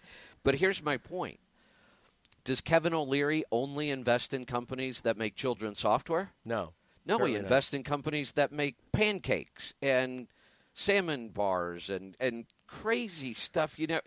[0.42, 1.40] But here's my point.
[2.44, 6.30] Does Kevin O'Leary only invest in companies that make children's software?
[6.44, 6.72] No,
[7.04, 10.28] No, he invests in companies that make pancakes and
[10.72, 13.78] salmon bars and, and crazy stuff.
[13.78, 14.00] You know,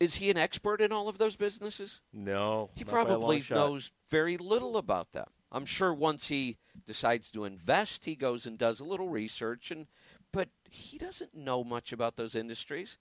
[0.00, 2.00] is he an expert in all of those businesses?
[2.12, 2.70] no.
[2.74, 5.26] He not by a long probably knows very little about them.
[5.50, 9.86] I'm sure once he decides to invest, he goes and does a little research, and
[10.32, 12.98] but he doesn't know much about those industries.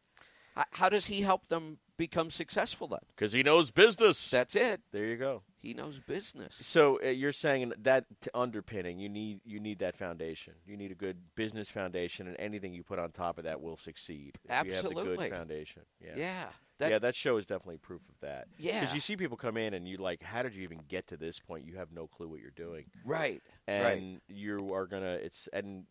[0.71, 2.99] How does he help them become successful then?
[3.15, 4.31] because he knows business.
[4.31, 4.81] That's it.
[4.91, 5.43] there you go.
[5.59, 6.55] He knows business.
[6.61, 10.53] So uh, you're saying that t- underpinning, you need you need that foundation.
[10.65, 13.77] You need a good business foundation, and anything you put on top of that will
[13.77, 14.37] succeed.
[14.45, 15.17] If You have the Absolutely.
[15.17, 15.81] good foundation.
[15.99, 16.13] Yeah.
[16.15, 16.45] Yeah.
[16.79, 18.47] That, yeah, that show is definitely proof of that.
[18.57, 18.79] Yeah.
[18.79, 21.17] because you see people come in and you like, how did you even get to
[21.17, 21.65] this point?
[21.65, 23.41] You have no clue what you're doing, right.
[23.67, 24.21] and right.
[24.27, 25.13] you are gonna.
[25.13, 25.85] It's and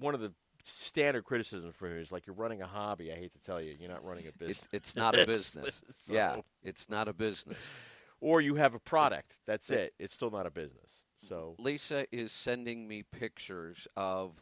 [0.00, 0.32] one of the
[0.64, 3.12] standard criticisms for me is like you're running a hobby.
[3.12, 4.66] I hate to tell you, you're not running a business.
[4.72, 5.80] It's, it's not a business.
[5.92, 7.58] So- Yeah, it's not a business.
[8.20, 9.36] or you have a product.
[9.46, 9.94] That's it.
[9.98, 11.04] It's still not a business.
[11.28, 14.32] So Lisa is sending me pictures of.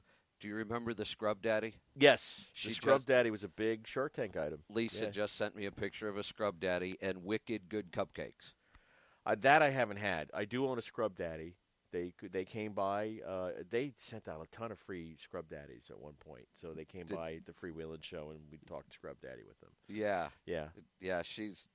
[0.41, 1.75] Do you remember the Scrub Daddy?
[1.95, 4.63] yes, She the Scrub just- Daddy was a big Shark Tank item.
[4.71, 5.11] Lisa Yeah.
[5.11, 8.55] just sent me a picture of a Scrub Daddy and wicked good cupcakes.
[9.27, 10.31] Uh, that I haven't had.
[10.33, 11.57] I do own a Scrub Daddy,
[11.93, 13.21] They they came by.
[13.27, 16.47] Uh, they sent out a ton of free scrub daddies at one point.
[16.55, 19.73] So they came Did- by the freewheeling show, and we talked scrub daddy with them.
[19.89, 20.69] Yeah, Yeah,
[21.01, 21.23] yeah.
[21.23, 21.67] She's,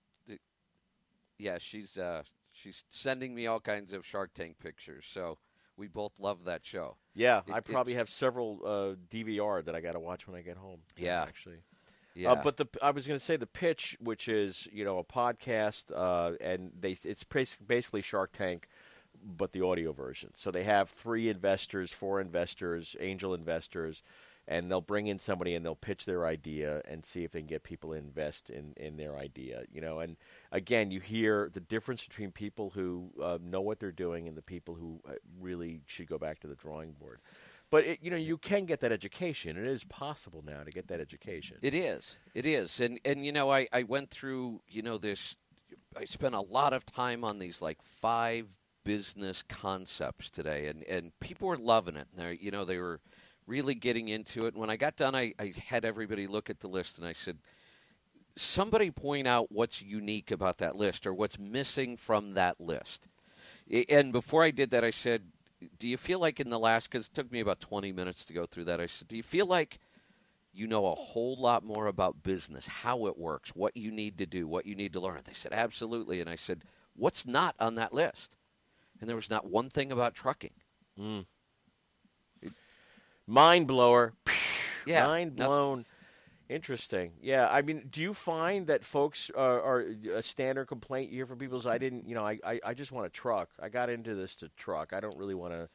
[1.38, 2.24] yeah, she's uh,
[2.54, 5.06] she's sending me all kinds of Shark Tank pictures.
[5.06, 5.38] So
[5.78, 6.96] we both love that show.
[7.14, 7.42] yeah.
[7.48, 10.58] It- I probably have several uh, DVR that I got to watch when I get
[10.58, 10.80] home.
[10.98, 11.22] Yeah.
[11.24, 11.58] actually.
[12.14, 15.00] Yeah, Uh, but the I was going to say the pitch, which is you know
[15.00, 18.70] a podcast, uh, and they it's basically Shark Tank,
[19.22, 20.32] but the audio version.
[20.34, 24.02] So they have three investors, four investors, angel investors,
[24.48, 27.48] and they'll bring in somebody and they'll pitch their idea and see if they can
[27.48, 29.64] get people to invest in in their idea.
[29.72, 30.18] You know, and
[30.52, 34.42] again, you hear the difference between people who uh, know what they're doing and the
[34.42, 37.20] people who uh, really should go back to the drawing board.
[37.72, 39.58] But it, you know, you can get that education.
[39.58, 41.58] It is possible now to get that education.
[41.62, 42.18] It is.
[42.34, 42.80] It is.
[42.80, 45.36] And and you know, I, I went through, you know, this
[45.98, 48.48] I spent a lot of time on these like five
[48.84, 52.08] business concepts today and, and people were loving it.
[52.16, 53.02] They you know, they were
[53.48, 54.56] really getting into it.
[54.56, 57.38] When I got done I, I had everybody look at the list and I said
[58.36, 63.08] somebody point out what's unique about that list or what's missing from that list.
[63.90, 65.24] And before I did that I said
[65.80, 68.34] do you feel like in the last because it took me about 20 minutes to
[68.34, 69.80] go through that i said do you feel like
[70.56, 74.26] you know a whole lot more about business, how it works, what you need to
[74.26, 75.20] do, what you need to learn.
[75.26, 76.22] They said, absolutely.
[76.22, 76.64] And I said,
[76.96, 78.38] what's not on that list?
[79.00, 80.54] And there was not one thing about trucking.
[80.98, 81.22] Hmm.
[83.28, 84.14] Mind blower.
[84.86, 85.86] Yeah, Mind blown.
[86.48, 87.14] Interesting.
[87.22, 87.48] Yeah.
[87.50, 91.40] I mean, do you find that folks are, are a standard complaint you hear from
[91.40, 93.50] people is I didn't, you know, I, I, I just want a truck.
[93.60, 94.94] I got into this to truck.
[94.94, 95.70] I don't really want to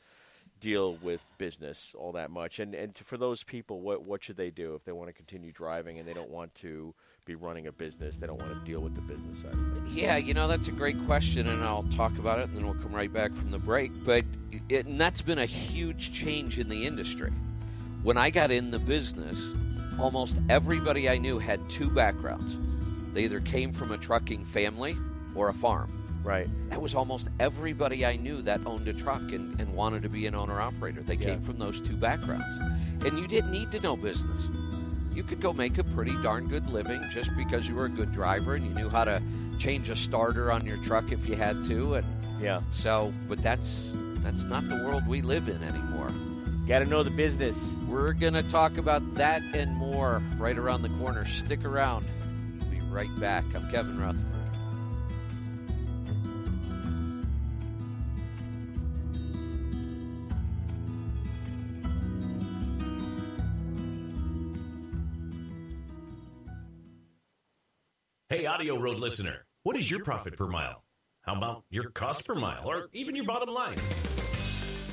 [0.60, 2.60] deal with business all that much.
[2.60, 5.50] And and for those people, what what should they do if they want to continue
[5.52, 8.16] driving and they don't want to be running a business?
[8.16, 9.94] They don't want to deal with the business side of things.
[9.94, 12.74] Yeah, you know, that's a great question, and I'll talk about it, and then we'll
[12.82, 13.90] come right back from the break.
[14.04, 14.24] But
[14.68, 17.32] it, and that's been a huge change in the industry.
[18.02, 19.40] When I got in the business,
[19.98, 22.56] almost everybody I knew had two backgrounds.
[23.12, 24.96] They either came from a trucking family
[25.34, 25.96] or a farm.
[26.22, 26.48] Right.
[26.70, 30.26] That was almost everybody I knew that owned a truck and, and wanted to be
[30.26, 31.02] an owner operator.
[31.02, 31.30] They Yeah.
[31.30, 32.44] came from those two backgrounds.
[33.04, 34.48] And you didn't need to know business.
[35.12, 38.12] You could go make a pretty darn good living just because you were a good
[38.12, 39.20] driver and you knew how to
[39.58, 41.94] change a starter on your truck if you had to.
[41.94, 42.06] And
[42.40, 42.60] Yeah.
[42.70, 43.90] so, but that's
[44.22, 46.10] that's not the world we live in anymore.
[46.66, 47.74] Got to know the business.
[47.88, 51.24] We're going to talk about that and more right around the corner.
[51.24, 52.04] Stick around.
[52.60, 53.44] We'll be right back.
[53.54, 54.26] I'm Kevin Rutherford.
[68.80, 70.82] Road listener, what is your profit per mile?
[71.20, 73.76] How about your cost per mile or even your bottom line?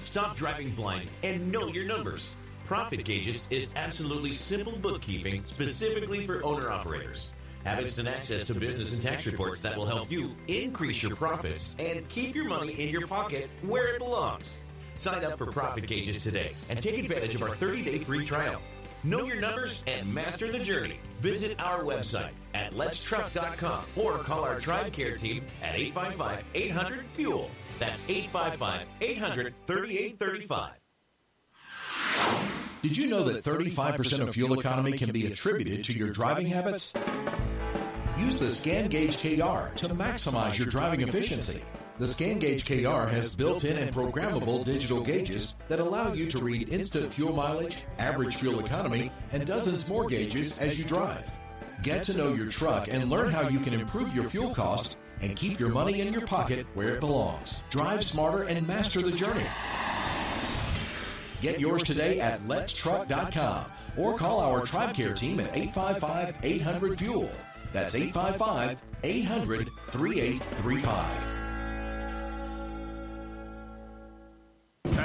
[0.04, 2.36] Stop driving blind and know your numbers.
[2.66, 7.32] Profit Gauges is absolutely simple bookkeeping specifically for owner operators.
[7.64, 11.74] Have instant access to business and tax reports that will help you increase your profits
[11.80, 14.60] and keep your money in your pocket where it belongs.
[14.98, 18.62] Sign up for Profit Gauges today and take advantage of our 30 day free trial.
[19.08, 21.00] Know your numbers and master the journey.
[21.22, 27.50] Visit our website at letstruck.com or call our Tribe Care team at 855 800 Fuel.
[27.80, 30.72] That's 855 800 3835.
[32.82, 36.94] Did you know that 35% of fuel economy can be attributed to your driving habits?
[38.20, 41.64] Use the Scan Gauge KR to maximize your driving efficiency.
[42.00, 46.70] The Scan Gauge KR has built-in and programmable digital gauges that allow you to read
[46.70, 51.28] instant fuel mileage, average fuel economy, and dozens more gauges as you drive.
[51.82, 55.36] Get to know your truck and learn how you can improve your fuel cost and
[55.36, 57.64] keep your money in your pocket where it belongs.
[57.72, 59.48] Drive smarter and master the journey.
[61.42, 63.66] Get yours today at letstruck.com
[63.98, 67.32] or call our Tribe Care team at 855 800 Fuel.
[67.74, 71.47] That's 855 800 3835.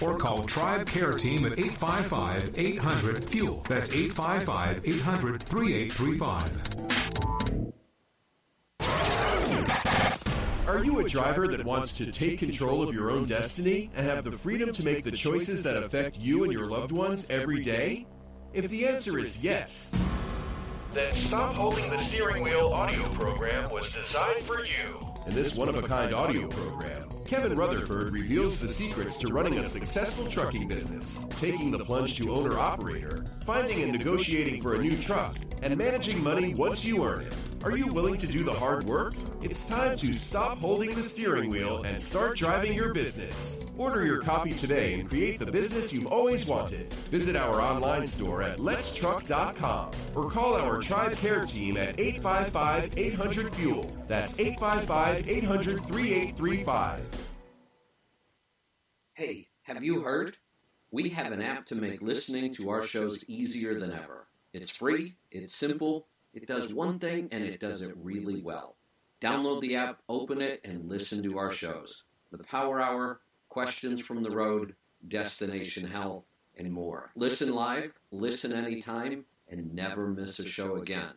[0.00, 3.64] or call Tribe Care Team at 855 800 Fuel.
[3.68, 6.92] That's 855 800 3835.
[10.68, 14.24] Are you a driver that wants to take control of your own destiny and have
[14.24, 18.06] the freedom to make the choices that affect you and your loved ones every day?
[18.52, 19.94] If the answer is yes,
[20.94, 24.98] then Stop Holding the Steering Wheel audio program was designed for you.
[25.26, 29.58] In this one of a kind audio program, Kevin Rutherford reveals the secrets to running
[29.58, 34.78] a successful trucking business, taking the plunge to owner operator, finding and negotiating for a
[34.78, 37.32] new truck, and managing money once you earn it.
[37.64, 39.14] Are you willing to do the hard work?
[39.40, 43.64] It's time to stop holding the steering wheel and start driving your business.
[43.76, 46.92] Order your copy today and create the business you've always wanted.
[47.12, 53.54] Visit our online store at letstruck.com or call our Tribe Care team at 855 800
[53.54, 53.96] Fuel.
[54.08, 57.00] That's 855 800 3835.
[59.14, 60.36] Hey, have you heard?
[60.90, 64.26] We have an app to make listening to our shows easier than ever.
[64.52, 68.76] It's free, it's simple, it does one thing and it does it really well.
[69.20, 72.04] Download the app, open it, and listen to our shows.
[72.32, 74.74] The Power Hour, Questions from the Road,
[75.06, 76.24] Destination Health,
[76.56, 77.10] and more.
[77.14, 81.12] Listen live, listen anytime, and never miss a show again.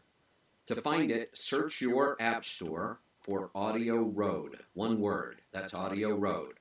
[0.68, 4.60] To find it, search your app store for Audio Road.
[4.74, 5.42] One word.
[5.52, 6.60] That's Audio Road.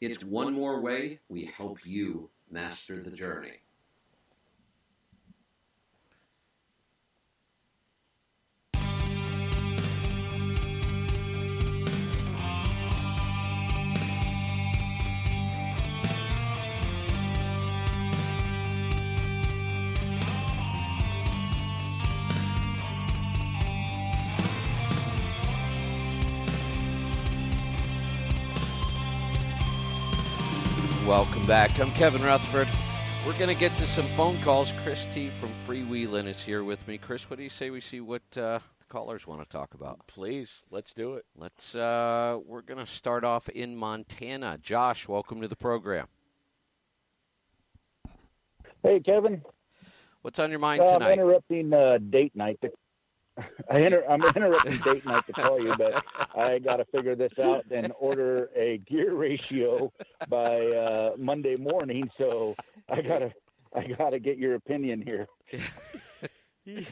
[0.00, 3.63] It's one more way we help you master the journey.
[31.54, 31.78] Back.
[31.78, 32.66] I'm Kevin Rutherford.
[33.24, 34.72] We're going to get to some phone calls.
[34.82, 36.98] Chris T from Freewheeling is here with me.
[36.98, 40.04] Chris, what do you say we see what uh, the callers want to talk about?
[40.08, 41.26] Please, let's do it.
[41.36, 41.76] Let's.
[41.76, 44.58] Uh, we're going to start off in Montana.
[44.60, 46.08] Josh, welcome to the program.
[48.82, 49.40] Hey, Kevin.
[50.22, 51.12] What's on your mind Uh, I'm tonight?
[51.12, 52.58] interrupting uh, date night.
[52.62, 52.70] To,
[53.70, 56.04] I inter- I'm interrupting date night to call you, but
[56.36, 59.92] I got to figure this out and order a gear ratio
[60.28, 62.08] by uh, Monday morning.
[62.18, 62.54] So
[62.88, 63.32] I gotta,
[63.74, 65.26] I gotta get your opinion here.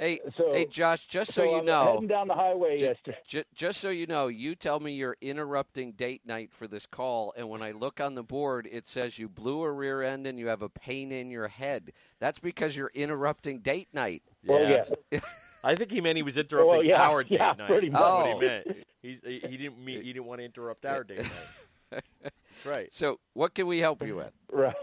[0.00, 1.06] Hey, So- hey, Josh.
[1.06, 3.18] Just so, you I'm know, heading down the highway ju- yesterday.
[3.26, 7.34] ju- just so you know, you tell me you're interrupting date night for this call,
[7.36, 10.38] and when I look on the board, it says you blew a rear end and
[10.38, 11.92] you have a pain in your head.
[12.20, 14.22] That's because you're interrupting date night.
[14.46, 14.62] Well,
[15.10, 15.18] yeah.
[15.68, 17.68] I think he meant he was interrupting Well, yeah, our date yeah, night.
[17.68, 18.66] pretty That's what he meant.
[19.02, 22.02] He's, he, he didn't mean he didn't want to interrupt our date night.
[22.22, 22.88] That's right.
[22.90, 24.32] So, what can we help you with?
[24.50, 24.74] Right.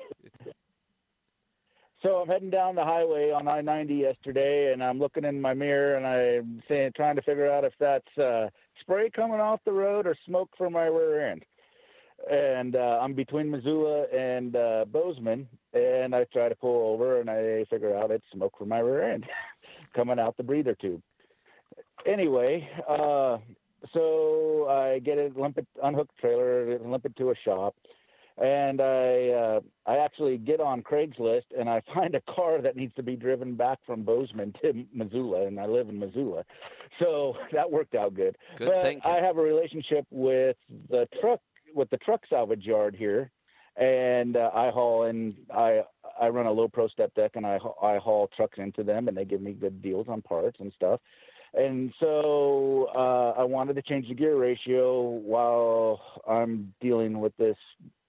[2.03, 5.95] So I'm heading down the highway on I-90 yesterday, and I'm looking in my mirror,
[5.95, 10.05] and I'm saying, trying to figure out if that's uh, spray coming off the road
[10.05, 11.43] or smoke from my rear end.
[12.29, 17.29] And uh, I'm between Missoula and uh, Bozeman, and I try to pull over, and
[17.29, 19.25] I figure out it's smoke from my rear end
[19.95, 21.01] coming out the breather tube.
[22.05, 23.37] Anyway, uh,
[23.93, 27.75] so I get it, limp it, unhook trailer, and limp it to a shop,
[28.37, 32.93] and I uh, I actually get on Craigslist and I find a car that needs
[32.95, 36.43] to be driven back from Bozeman to Missoula, and I live in Missoula,
[36.99, 38.37] so that worked out good.
[38.57, 39.11] Good but thinking.
[39.11, 40.57] I have a relationship with
[40.89, 41.39] the truck
[41.73, 43.31] with the truck salvage yard here,
[43.77, 45.81] and uh, I haul and I
[46.19, 49.17] I run a low pro step deck and I I haul trucks into them, and
[49.17, 50.99] they give me good deals on parts and stuff.
[51.53, 57.55] And so uh, I wanted to change the gear ratio while I'm dealing with this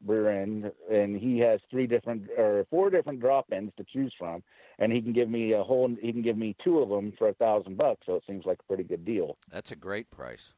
[0.05, 4.43] rear end, and he has three different or four different drop ends to choose from,
[4.79, 7.29] and he can give me a whole he can give me two of them for
[7.29, 9.37] a thousand bucks, so it seems like a pretty good deal.
[9.51, 10.55] That's a great price.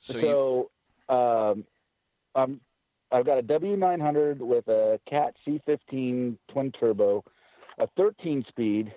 [0.00, 0.30] So, you,
[1.08, 1.64] So,
[2.36, 2.60] um,
[3.10, 7.24] I've got a W900 with a Cat C15 twin turbo,
[7.78, 8.92] a 13 speed,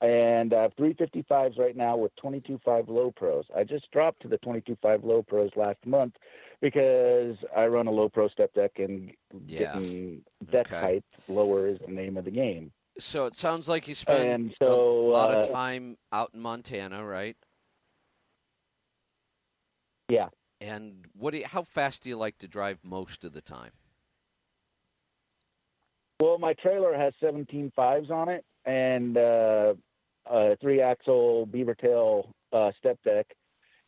[0.00, 3.44] and I have 355s right now with 22.5 low pros.
[3.56, 6.14] I just dropped to the 22.5 low pros last month
[6.60, 9.12] because I run a low pro step deck and
[9.46, 9.74] Yeah.
[9.74, 10.80] getting deck Okay.
[10.80, 12.72] height lower is the name of the game.
[12.98, 17.04] so it sounds like you spend so, a lot of uh, time out in Montana,
[17.04, 17.36] right?
[20.08, 20.28] Yeah.
[20.62, 21.32] And what?
[21.32, 23.72] Do you, how fast do you like to drive most of the time?
[26.20, 29.74] Well, my trailer has 17 fives on it and uh,
[30.26, 33.26] a three axle beaver tail uh, step deck,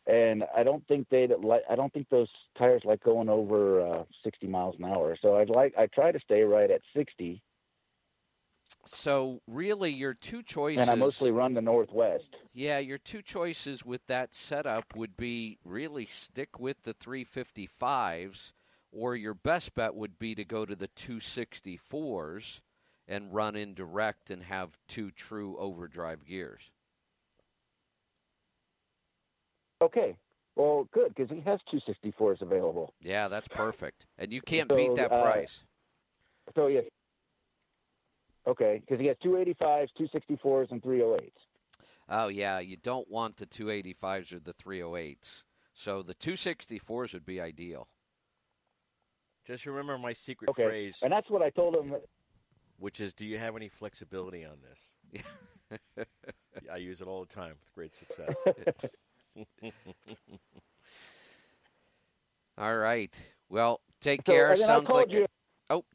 [0.05, 1.61] and I don't think they like.
[1.69, 5.17] I don't think those tires like going over uh, 60 miles an hour.
[5.21, 5.73] So I'd like.
[5.77, 7.41] I try to stay right at 60.
[8.85, 10.81] So really, your two choices.
[10.81, 12.35] and I mostly run the Northwest.
[12.53, 18.53] Yeah, your two choices with that setup would be really stick with the 355s,
[18.91, 22.61] or your best bet would be to go to the 264s
[23.07, 26.71] and run in direct and have two true overdrive gears.
[29.81, 30.15] Okay.
[30.55, 32.93] Well, good because he has 264s available.
[33.01, 34.05] Yeah, that's perfect.
[34.17, 35.65] And you can't So, beat that uh, price.
[36.55, 36.85] So yes.
[38.47, 41.31] Okay, because he has 285s, 264s, and 308s.
[42.07, 45.43] Oh, yeah, you don't want the 285s or the 308s.
[45.73, 47.87] So the 264s would be ideal.
[49.45, 51.95] Just remember my secret Okay, phrase, and that's what I told him.
[52.77, 54.91] which is, "Do you have any flexibility on this?"
[56.71, 58.35] I use it all the time with great success.
[62.57, 63.27] All right.
[63.49, 64.51] Well, take So, care.
[64.51, 65.27] and then I Sounds like you-
[65.69, 65.85] oh,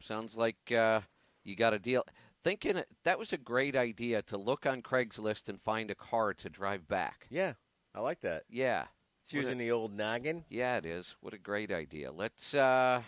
[0.00, 1.00] sounds like uh,
[1.44, 2.04] you got a deal.
[2.42, 6.48] Thinking that was a great idea to look on Craigslist and find a car to
[6.48, 7.26] drive back.
[7.30, 7.54] yeah,
[7.94, 8.44] I like that.
[8.48, 8.86] Yeah,
[9.22, 10.44] It's What a- using the old noggin.
[10.48, 11.16] yeah, it is.
[11.20, 12.10] What a great idea.
[12.12, 12.54] Let's.
[12.54, 13.02] uh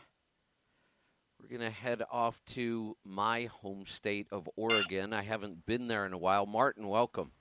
[1.40, 5.12] We're gonna head off to my home state of Oregon.
[5.12, 6.46] I haven't been there in a while.
[6.46, 7.32] Martin, welcome.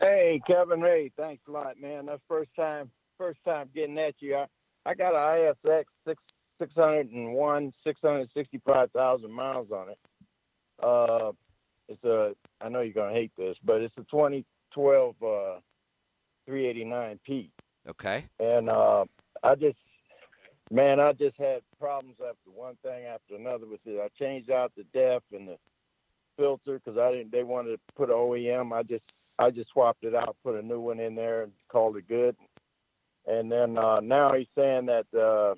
[0.00, 2.06] Hey, Kevin Ray, thanks a lot, man.
[2.06, 4.34] That's first time, first time getting at you.
[4.36, 4.46] I,
[4.84, 6.20] I got an ISX six
[6.62, 9.98] six hundred and one, six hundred sixty five thousand miles on it.
[10.82, 11.32] Uh,
[11.88, 12.34] it's a.
[12.60, 15.60] I know you're gonna hate this, but it's a 2012 uh,
[16.48, 17.50] 389P,
[17.88, 18.26] Okay.
[18.40, 19.04] and uh,
[19.42, 19.76] I just,
[20.70, 24.00] man, I just had problems after one thing after another with it.
[24.00, 25.56] I changed out the def and the
[26.36, 27.32] filter because I didn't.
[27.32, 28.72] They wanted to put OEM.
[28.72, 29.04] I just
[29.38, 32.36] I just swapped it out, put a new one in there, and called it good.
[33.26, 35.54] And then uh, now he's saying that uh,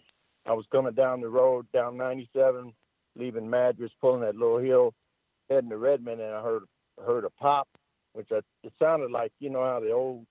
[0.47, 2.73] I was coming down the road down 97,
[3.17, 4.95] leaving Madras, pulling that little hill,
[5.49, 6.65] heading to Redmond, and I heard
[7.05, 7.69] heard a pop,
[8.13, 10.27] which I, it sounded like you know how the old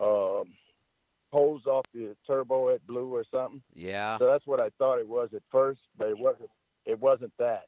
[0.00, 0.52] um,
[1.32, 3.62] hose off the turbo it blew or something.
[3.74, 4.18] Yeah.
[4.18, 6.50] So that's what I thought it was at first, but it wasn't.
[6.84, 7.64] It wasn't that.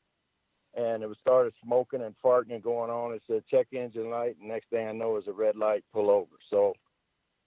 [0.77, 3.15] And it was started smoking and farting and going on.
[3.15, 5.85] It said check engine light, and next thing I know is a red light.
[5.93, 6.37] Pull over.
[6.51, 6.75] So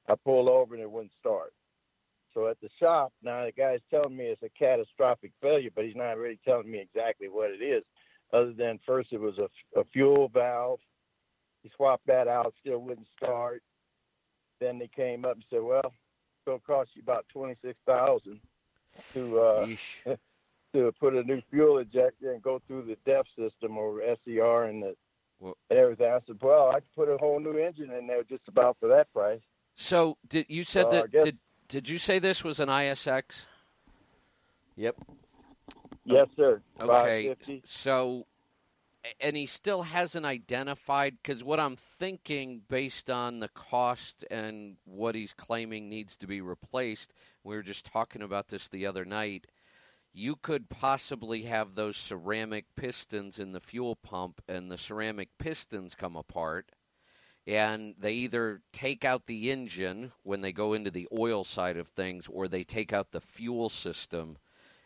[0.07, 1.53] I pulled over and it wouldn't start.
[2.38, 5.95] So at the shop now, the guy's telling me it's a catastrophic failure, but he's
[5.95, 7.83] not really telling me exactly what it is.
[8.31, 10.79] Other than first it was a, a fuel valve.
[11.63, 13.63] He swapped that out, still wouldn't start.
[14.61, 18.39] Then they came up and said, "Well, it's gonna cost you about twenty six thousand
[19.13, 19.67] to uh,
[20.75, 24.83] to put a new fuel injector and go through the DEF system or SCR and
[24.83, 24.95] the
[25.41, 28.47] and everything." I said, "Well, I could put a whole new engine in there just
[28.47, 29.41] about for that price."
[29.73, 33.45] So did you said that did did you say this was an ISX?
[34.76, 34.95] Yep.
[36.05, 36.61] Yes, sir.
[36.80, 37.36] Okay.
[37.65, 38.26] So
[39.22, 45.15] and he still hasn't identified because what I'm thinking based on the cost and what
[45.15, 47.13] he's claiming needs to be replaced,
[47.43, 49.47] we were just talking about this the other night.
[50.13, 55.95] You could possibly have those ceramic pistons in the fuel pump and the ceramic pistons
[55.95, 56.72] come apart
[57.47, 61.87] and they either take out the engine when they go into the oil side of
[61.87, 64.37] things or they take out the fuel system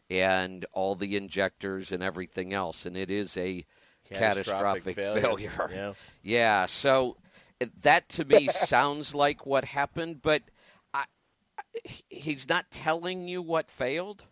[0.09, 3.66] and all the injectors and everything else and it is a
[4.07, 5.22] catastrophic, Catastrophic failure.
[5.49, 5.70] failure.
[5.74, 5.93] Yeah.
[6.24, 7.18] Yeah, so
[7.82, 10.43] that to me sounds like what happened, but
[10.93, 11.05] I,
[11.57, 14.26] I- he's not telling you what failed.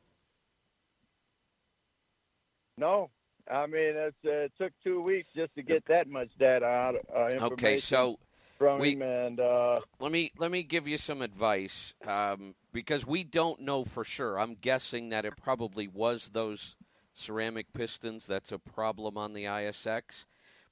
[2.77, 3.09] No,
[3.49, 6.95] I mean it's, uh, it took two weeks just to get that much data out.
[7.13, 8.19] Uh, information Okay, so
[8.57, 13.05] from we- him, and uh, let me let me give you some advice um, because
[13.05, 14.39] we don't know for sure.
[14.39, 16.75] I'm guessing that it probably was those
[17.13, 20.25] ceramic pistons that's a problem on the ISX,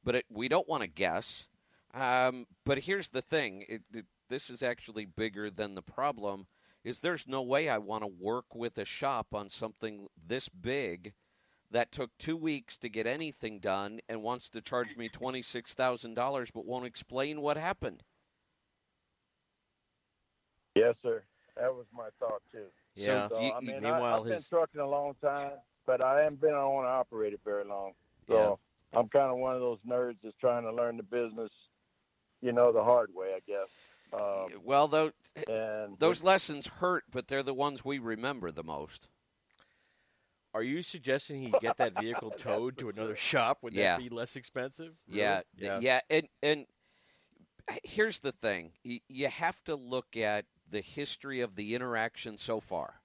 [0.03, 1.47] but it, we don't want to guess.
[1.93, 6.47] Um, but here's the thing: it, it, this is actually bigger than the problem.
[6.83, 11.13] Is there's no way I want to work with a shop on something this big
[11.71, 15.73] that took two weeks to get anything done and wants to charge me twenty six
[15.73, 18.03] thousand dollars, but won't explain what happened.
[20.75, 21.23] yes, sir,
[21.55, 22.65] that was my thought too.
[22.95, 23.27] Yeah.
[23.29, 25.51] So, You- I mean, meanwhile, I, I've been his- trucking a long time,
[25.85, 27.93] but I haven't been on an operator very long.
[28.27, 28.59] So
[28.93, 31.51] I'm kind of one of those nerds that's trying to learn the business,
[32.41, 33.69] you know, the hard way, I guess.
[34.13, 35.11] Um, Well, though,
[35.47, 39.07] and those lessons hurt, but they're the ones we remember the most.
[40.57, 43.59] Are you suggesting he get that vehicle towed to another shop?
[43.61, 43.97] Would Yeah.
[43.97, 44.95] that be less expensive?
[45.07, 45.69] Yeah, Really?
[45.69, 46.65] th- yeah, and and
[47.83, 53.01] here's the thing: you have to look at the history of the interaction so far.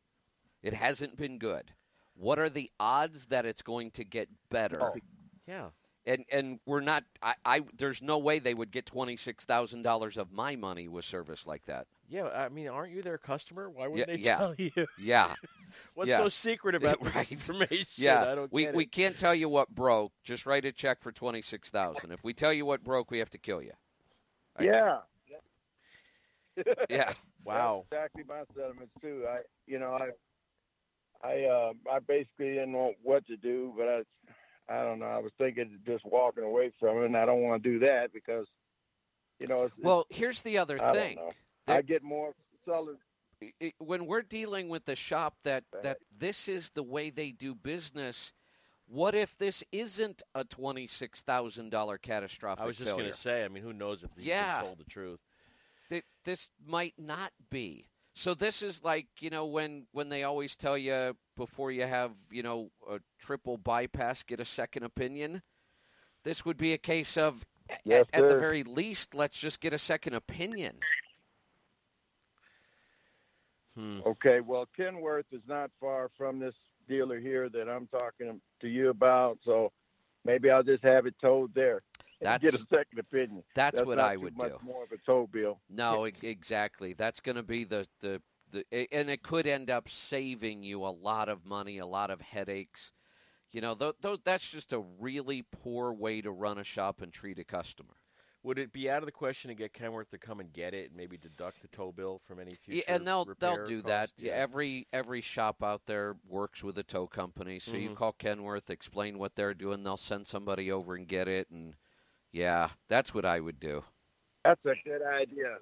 [0.63, 1.73] It hasn't been good.
[2.15, 4.81] What are the odds that it's going to get better?
[4.83, 4.95] Oh,
[5.47, 5.69] yeah.
[6.07, 7.05] And and we're not.
[7.23, 10.89] I, I there's no way they would get twenty six thousand dollars of my money
[10.89, 11.87] with service like that.
[12.09, 13.71] Yeah, I mean, aren't you their customer?
[13.71, 14.37] Why wouldn't Yeah, they yeah.
[14.39, 14.87] tell you?
[14.99, 15.35] Yeah.
[15.95, 16.19] What's Yeah.
[16.19, 17.31] so secret about this Right.
[17.33, 17.87] information?
[17.97, 18.93] Yeah, I don't we get we it.
[18.93, 20.13] can't tell you what broke.
[20.25, 22.13] Just write a check for twenty six thousand.
[22.13, 23.73] If we tell you what broke, we have to kill you.
[24.57, 24.99] I- Yeah.
[26.89, 27.13] Yeah.
[27.45, 27.87] Wow.
[27.91, 29.25] That's exactly my sentiments too.
[29.29, 34.73] I, you know, I, I, uh, I basically didn't know what to do, but I,
[34.73, 35.07] I don't know.
[35.07, 38.13] I was thinking just walking away from it, and I don't want to do that
[38.13, 38.47] because,
[39.41, 41.17] you know, it's, Well, here's the other I thing.
[41.17, 41.33] don't know.
[41.67, 42.33] There- I get more
[42.65, 42.99] sellers.
[43.61, 47.55] It- when we're dealing with the shop that that this is the way they do
[47.55, 48.33] business.
[48.87, 53.13] What if this isn't a twenty six thousand dollar catastrophic I was just going to
[53.17, 53.45] say.
[53.45, 54.61] I mean, who knows if he's Yeah.
[54.61, 55.21] told the truth?
[55.89, 57.89] Th- this might not be.
[58.15, 62.13] So this is like you know when when they always tell you before you have
[62.31, 65.43] you know a triple bypass, get a second opinion.
[66.25, 67.47] This would be a case of
[67.85, 70.79] Yes, at, at the very least, let's just get a second opinion.
[73.77, 74.01] Hmm.
[74.07, 76.55] Okay, well, Kenworth is not far from this
[76.89, 79.73] dealer here that I'm talking to you about, so
[80.25, 81.83] maybe I'll just have it towed there
[82.21, 83.43] and That's- get a second opinion.
[83.55, 84.59] that's what not I would much do.
[84.63, 85.61] More of a tow bill.
[85.71, 86.93] No, exactly.
[86.93, 88.21] That's going to be the, the
[88.51, 92.21] the and it could end up saving you a lot of money, a lot of
[92.21, 92.93] headaches.
[93.51, 97.11] You know, th- th- that's just a really poor way to run a shop and
[97.13, 97.95] treat a customer.
[98.45, 100.89] Would it be out of the question to get Kenworth to come and get it
[100.89, 102.83] and maybe deduct the tow bill from any future?
[102.89, 104.11] Yeah, and they'll they'll repair do that.
[104.19, 107.61] Yeah, every every shop out there works with a tow company.
[107.61, 107.97] So you Mhm.
[107.97, 109.85] call Kenworth, explain what they're doing.
[109.85, 111.51] They'll send somebody over and get it.
[111.51, 111.77] And
[112.33, 113.85] yeah, that's what I would do.
[114.45, 115.59] That's a good idea.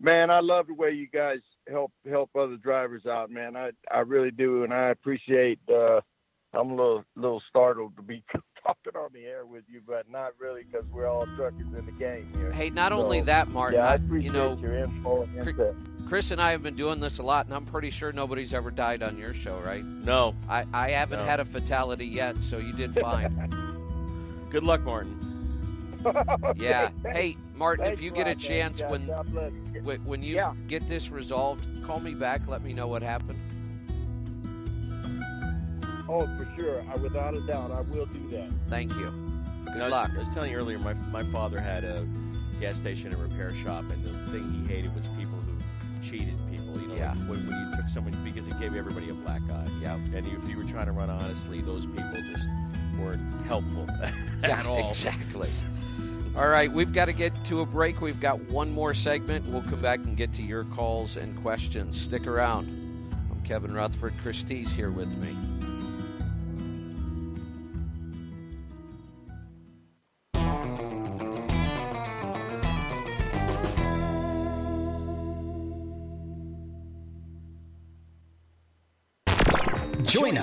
[0.00, 1.38] Man, I love the way you guys
[1.70, 3.56] help help other drivers out, man.
[3.56, 5.60] I I really do, and I appreciate.
[5.68, 6.00] uh
[6.54, 8.22] I'm a little little startled to be
[8.64, 11.92] talking on the air with you, but not really because we're all truckers in the
[11.92, 12.52] game here.
[12.52, 13.78] Hey, not only that, Martin.
[13.78, 15.76] Yeah, I I- appreciate you know, your info and input.
[16.08, 18.70] Chris and I have been doing this a lot, and I'm pretty sure nobody's ever
[18.70, 19.82] died on your show, right?
[19.84, 20.34] No.
[20.48, 21.24] I, I haven't No.
[21.24, 23.48] had a fatality yet, so you did fine.
[24.50, 25.18] Good luck, Martin.
[26.56, 26.90] yeah.
[27.12, 29.52] Hey, Martin, Thanks if you get a chance God- when God
[29.84, 30.52] when when you Yeah.
[30.68, 32.42] get this resolved, call me back.
[32.46, 33.38] Let me know what happened.
[36.12, 36.84] Oh, for sure.
[36.92, 38.48] I, without a doubt, I will do that.
[38.68, 39.06] Thank you.
[39.64, 40.10] Good You know, I was- luck.
[40.14, 42.06] I was telling you earlier, my my father had a
[42.60, 46.78] gas station and repair shop, and the thing he hated was people who cheated people.
[46.80, 47.12] You know, Yeah.
[47.12, 49.66] like when, when you took someone because it gave everybody a black eye.
[49.80, 49.94] Yeah.
[50.14, 52.46] And if you were trying to run honestly, those people just
[53.00, 53.86] weren't helpful
[54.42, 54.90] Yeah, at all.
[54.90, 55.48] exactly.
[56.36, 58.00] All right, we've got to get to a break.
[58.00, 59.46] We've got one more segment.
[59.46, 61.98] We'll come back and get to your calls and questions.
[62.00, 62.66] Stick around.
[63.30, 64.14] I'm Kevin Rutherford.
[64.22, 65.28] Christie's here with me.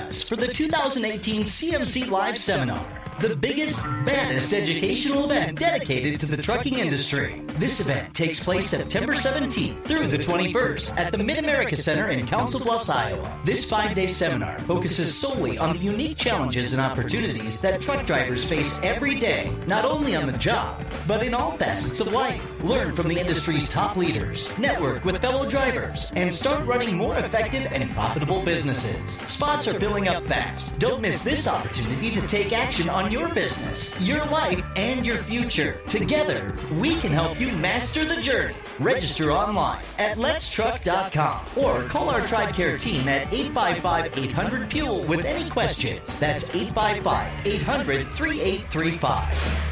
[0.10, 2.84] For the 2018 CMC Live Seminar,
[3.20, 7.42] the biggest, baddest educational event dedicated to the trucking industry.
[7.58, 12.26] This event takes place September 17th through the 21st at the Mid America Center in
[12.26, 13.38] Council Bluffs, Iowa.
[13.44, 18.46] This five day seminar focuses solely on the unique challenges and opportunities that truck drivers
[18.46, 22.46] face every day, not only on the job, but in all facets of life.
[22.64, 27.68] Learn from the industry's top leaders, network with fellow drivers, and start running more effective
[27.72, 29.12] and profitable businesses.
[29.30, 30.80] Spots are filling up fast.
[30.80, 35.80] Don't miss this opportunity to take action on your business, your life, and your future.
[35.88, 38.56] Together, we can help you master the journey.
[38.80, 45.26] Register online at letstruck.com or call our Tribe Care team at 855 800 Fuel with
[45.26, 46.20] any questions.
[46.20, 49.70] That's 855 800 3835.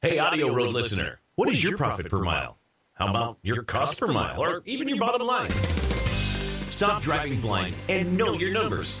[0.00, 2.58] Hey, Audio Road listener, what is your profit per mile?
[2.92, 5.50] How about your cost per mile or even your bottom line?
[6.68, 9.00] Stop driving blind and know your numbers.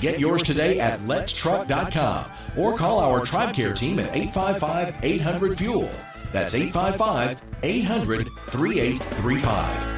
[0.00, 2.24] Get yours today at letstruck.com
[2.56, 5.90] or call our Tribe Care team at 855 800 Fuel.
[6.32, 9.97] That's 855 800 3835.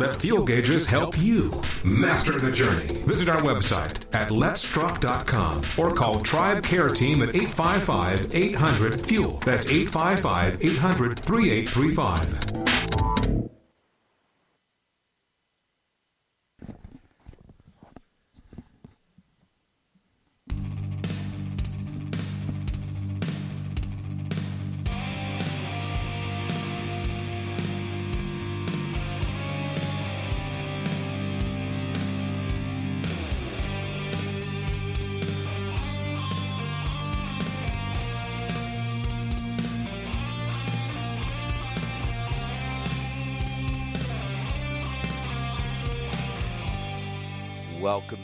[0.00, 1.52] Let Fuel Gauges help you
[1.84, 2.86] master the journey.
[3.04, 9.42] Visit our website at letstruck.com or call Tribe Care Team at 855 800 Fuel.
[9.44, 13.39] That's 855 800 3835.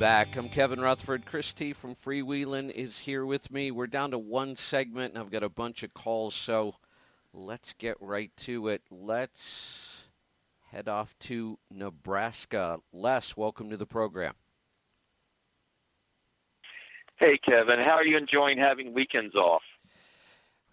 [0.07, 0.37] Back.
[0.37, 1.27] I'm Kevin Rutherford.
[1.27, 3.73] Christy from Freewheeling is here with me.
[3.73, 6.77] We're down to one segment, and I've got a bunch of calls, so
[7.35, 8.83] let's get right to it.
[8.89, 10.05] Let's
[10.71, 12.79] head off to Nebraska.
[12.93, 14.35] Les, welcome to the program.
[17.17, 17.81] Hey, Kevin.
[17.85, 19.63] How are you enjoying having weekends off?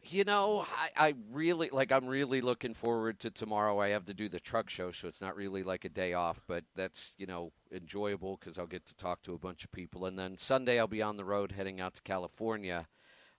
[0.05, 0.65] You know,
[0.97, 1.93] I, I really like.
[1.93, 3.79] I'm really looking forward to tomorrow.
[3.79, 6.41] I have to do the truck show, so it's not really like a day off,
[6.45, 10.05] but that's you know enjoyable because I'll get to talk to a bunch of people.
[10.05, 12.85] And then Sunday, I'll be on the road heading out to California.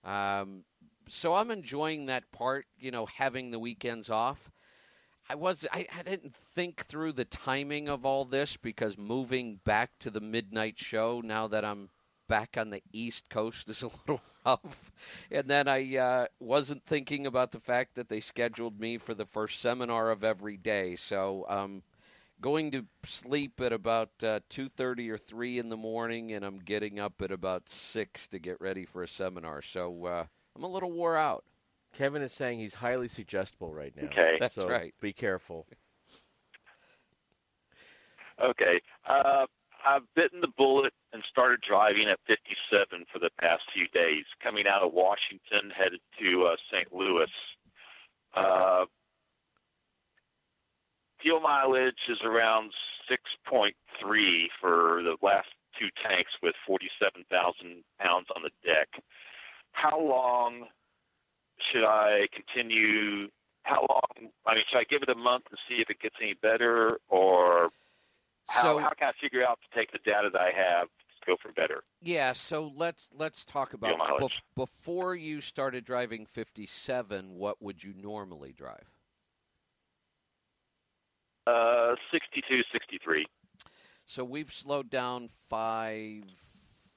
[0.03, 0.63] Um,
[1.07, 2.65] so I'm enjoying that part.
[2.79, 4.49] You know, having the weekends off.
[5.29, 9.91] I was I, I didn't think through the timing of all this because moving back
[9.99, 11.89] to the midnight show now that I'm
[12.27, 14.91] back on the East Coast is a little rough.
[15.31, 19.25] And then I uh, wasn't thinking about the fact that they scheduled me for the
[19.25, 20.95] first seminar of every day.
[20.95, 21.83] So I'm
[22.41, 26.99] going to sleep at about uh, 2.30 or 3 in the morning, and I'm getting
[26.99, 29.61] up at about 6 to get ready for a seminar.
[29.61, 31.43] So uh, I'm a little wore out.
[31.93, 34.07] Kevin is saying he's highly suggestible right now.
[34.07, 34.35] Okay.
[34.39, 34.93] That's so right.
[34.99, 35.65] Be careful.
[38.43, 38.81] Okay.
[39.85, 44.65] I've bitten the bullet and started driving at 57 for the past few days, coming
[44.67, 46.91] out of Washington, headed to uh, St.
[46.91, 47.29] Louis.
[48.33, 48.85] Uh,
[51.21, 52.71] fuel mileage is around
[53.09, 53.71] 6.3
[54.59, 55.47] for the last
[55.79, 58.89] two tanks with 47,000 pounds on the deck.
[59.71, 60.65] How long
[61.71, 63.27] should I continue?
[63.63, 64.31] How long?
[64.45, 66.99] I mean, should I give it a month and see if it gets any better,
[67.09, 67.69] or
[68.47, 71.25] how, So- how can I figure out to take the data that I have to
[71.25, 71.83] go for better?
[72.01, 73.97] Yeah, so let's let's talk about
[74.55, 77.35] before you started driving 57.
[77.35, 78.91] What would you normally drive?
[81.47, 83.25] Uh, 62, 63.
[84.07, 86.23] So we've slowed down five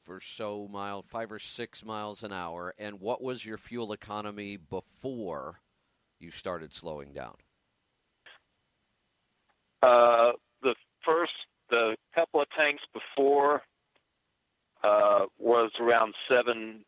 [0.08, 2.74] or so miles, five or six miles an hour.
[2.78, 5.60] And what was your fuel economy before
[6.18, 7.34] you started slowing down?
[9.82, 10.32] Uh,
[11.08, 11.32] first,
[11.70, 13.62] the couple of tanks before
[14.84, 16.84] uh, was around seven,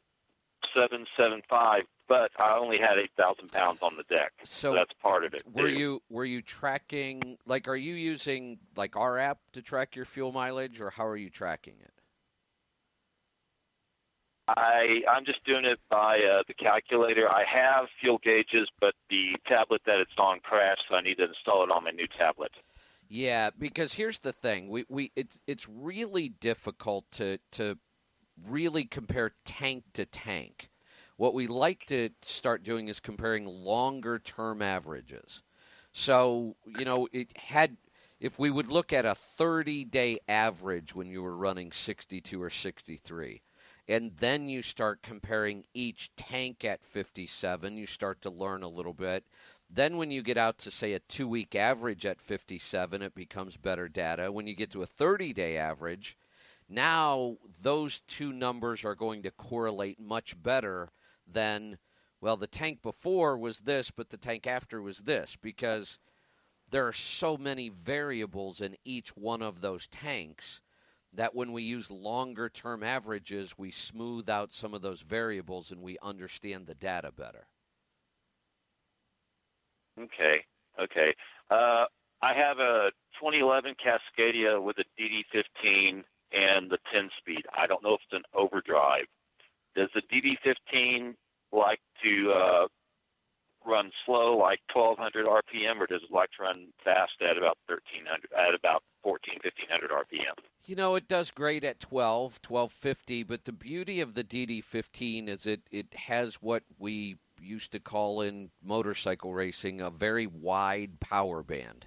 [0.75, 4.75] seven, seven five, but I only had eight thousand pounds on the deck, so, So
[4.75, 5.43] that's part of it.
[5.53, 5.79] Were too.
[5.79, 10.33] you were you tracking like are you using like our app to track your fuel
[10.33, 11.93] mileage or how are you tracking it?
[14.49, 17.31] I I'm just doing it by uh, the calculator.
[17.31, 21.29] I have fuel gauges, but the tablet that it's on crashed, so I need to
[21.29, 22.51] install it on my new tablet.
[23.13, 27.77] Yeah, because here's the thing: we, we it's it's really difficult to to
[28.47, 30.71] really compare tank to tank.
[31.17, 35.43] What we like to start doing is comparing longer term averages.
[35.93, 37.77] So you know, it had
[38.21, 42.51] if we would look at a 30 day average when you were running 62 or
[42.51, 43.43] 63
[43.89, 48.93] and then you start comparing each tank at 57 you start to learn a little
[48.95, 49.25] bit
[49.73, 53.57] Then, when you get out to, say, a two week average at 57, it becomes
[53.57, 54.33] better data.
[54.33, 56.17] When you get to a 30 day average,
[56.69, 60.91] now those two numbers are going to correlate much better
[61.25, 61.79] than,
[62.21, 66.01] well, the tank before was this, but the tank after was this, because
[66.71, 70.63] there are so many variables in each one of those tanks
[71.13, 75.81] that when we use longer term averages, we smooth out some of those variables and
[75.81, 77.47] we understand the data better.
[79.99, 80.45] Okay.
[80.81, 81.15] Okay.
[81.51, 81.87] Uh,
[82.23, 87.43] I have a 2011 Cascadia with a DD15 and the 10 speed.
[87.57, 89.07] I don't know if it's an overdrive.
[89.75, 91.15] Does the DD15
[91.53, 92.67] like to uh,
[93.65, 98.29] run slow, like 1200 RPM, or does it like to run fast at about 1300,
[98.37, 100.45] at about 14, 1500 RPM?
[100.67, 105.47] You know, it does great at 12, 1250, but the beauty of the DD15 is
[105.47, 111.43] it, it has what we used to call in motorcycle racing a very wide power
[111.43, 111.87] band.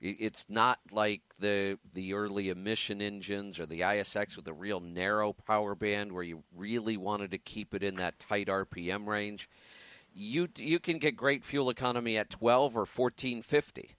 [0.00, 5.32] It's not like the the early emission engines or the ISX with a real narrow
[5.32, 9.48] power band where you really wanted to keep it in that tight RPM range.
[10.12, 13.94] You you can get great fuel economy at 12 or 1450.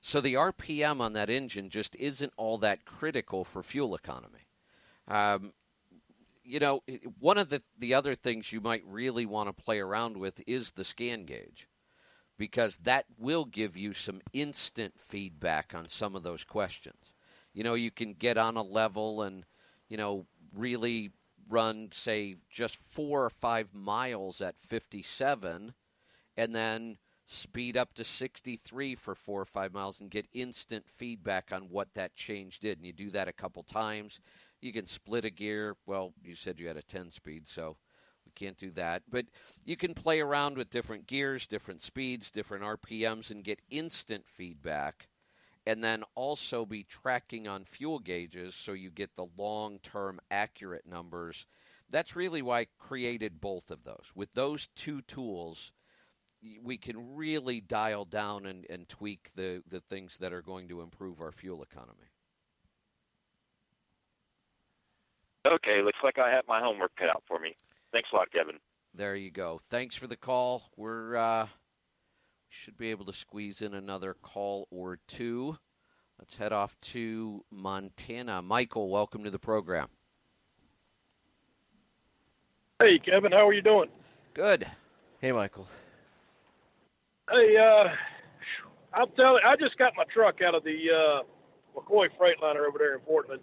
[0.00, 4.46] So the RPM on that engine just isn't all that critical for fuel economy.
[5.08, 5.52] Um,
[6.44, 6.82] you know,
[7.18, 10.72] one of the the other things you might really want to play around with is
[10.72, 11.68] the scan gauge
[12.36, 17.12] because that will give you some instant feedback on some of those questions.
[17.52, 19.44] You know, you can get on a level and,
[19.88, 21.10] you know, really
[21.48, 25.74] run, say, just four or five miles at 57
[26.36, 31.50] and then speed up to 63 for four or five miles and get instant feedback
[31.52, 32.78] on what that change did.
[32.78, 34.20] And you do that a couple times.
[34.64, 35.76] You can split a gear.
[35.84, 37.76] Well, you said you had a 10 speed, so
[38.24, 39.02] we can't do that.
[39.10, 39.26] But
[39.66, 45.10] you can play around with different gears, different speeds, different RPMs, and get instant feedback.
[45.66, 50.86] And then also be tracking on fuel gauges so you get the long term accurate
[50.86, 51.44] numbers.
[51.90, 54.12] That's really why I created both of those.
[54.14, 55.72] With those two tools,
[56.62, 60.80] we can really dial down and, and tweak the, the things that are going to
[60.80, 62.13] improve our fuel economy.
[65.46, 67.54] Okay, looks like I have my homework cut out for me.
[67.92, 68.56] Thanks a lot, Kevin.
[68.94, 69.60] There you go.
[69.62, 70.70] Thanks for the call.
[70.76, 71.48] We're uh,
[72.48, 75.58] should be able to squeeze in another call or two.
[76.18, 78.40] Let's head off to Montana.
[78.40, 79.88] Michael, welcome to the program.
[82.80, 83.88] Hey, Kevin, how are you doing?
[84.32, 84.66] Good.
[85.20, 85.68] Hey, Michael.
[87.30, 87.88] Hey, uh,
[88.92, 89.42] I'm telling.
[89.46, 91.22] I just got my truck out of the uh,
[91.78, 93.40] McCoy Freightliner over there in Portland.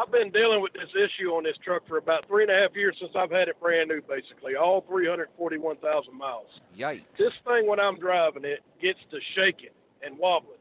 [0.00, 2.74] I've been dealing with this issue on this truck for about three and a half
[2.74, 6.46] years since I've had it brand new, basically, all 341,000 miles.
[6.78, 7.02] Yikes.
[7.16, 10.56] This thing, when I'm driving it, gets to shaking and wobbling.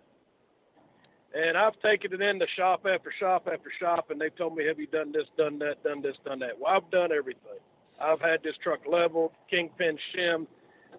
[1.33, 4.65] And I've taken it in the shop after shop after shop, and they've told me,
[4.65, 6.59] Have you done this, done that, done this, done that?
[6.59, 7.59] Well, I've done everything.
[8.01, 10.47] I've had this truck leveled, kingpin shim,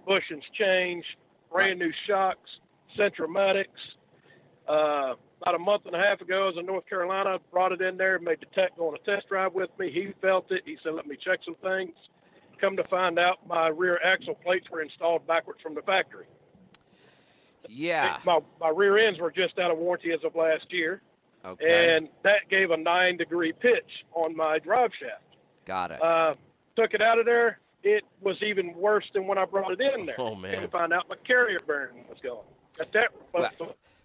[0.08, 1.08] bushings changed,
[1.52, 2.48] brand new shocks,
[2.98, 3.66] Centramatics.
[4.66, 7.80] Uh, about a month and a half ago, I was in North Carolina, brought it
[7.80, 9.90] in there, made the tech go on a test drive with me.
[9.90, 10.62] He felt it.
[10.66, 11.94] He said, let me check some things.
[12.60, 16.26] Come to find out, my rear axle plates were installed backwards from the factory.
[17.68, 18.18] Yeah.
[18.26, 21.00] My, my rear ends were just out of warranty as of last year.
[21.42, 21.96] Okay.
[21.96, 25.22] And that gave a nine degree pitch on my drive shaft.
[25.64, 26.02] Got it.
[26.02, 26.34] Uh,
[26.76, 27.60] took it out of there.
[27.82, 30.20] It was even worse than when I brought it in there.
[30.20, 30.52] Oh, man.
[30.52, 32.44] Came to find out my carrier bearing was gone.
[32.76, 33.50] Got that well,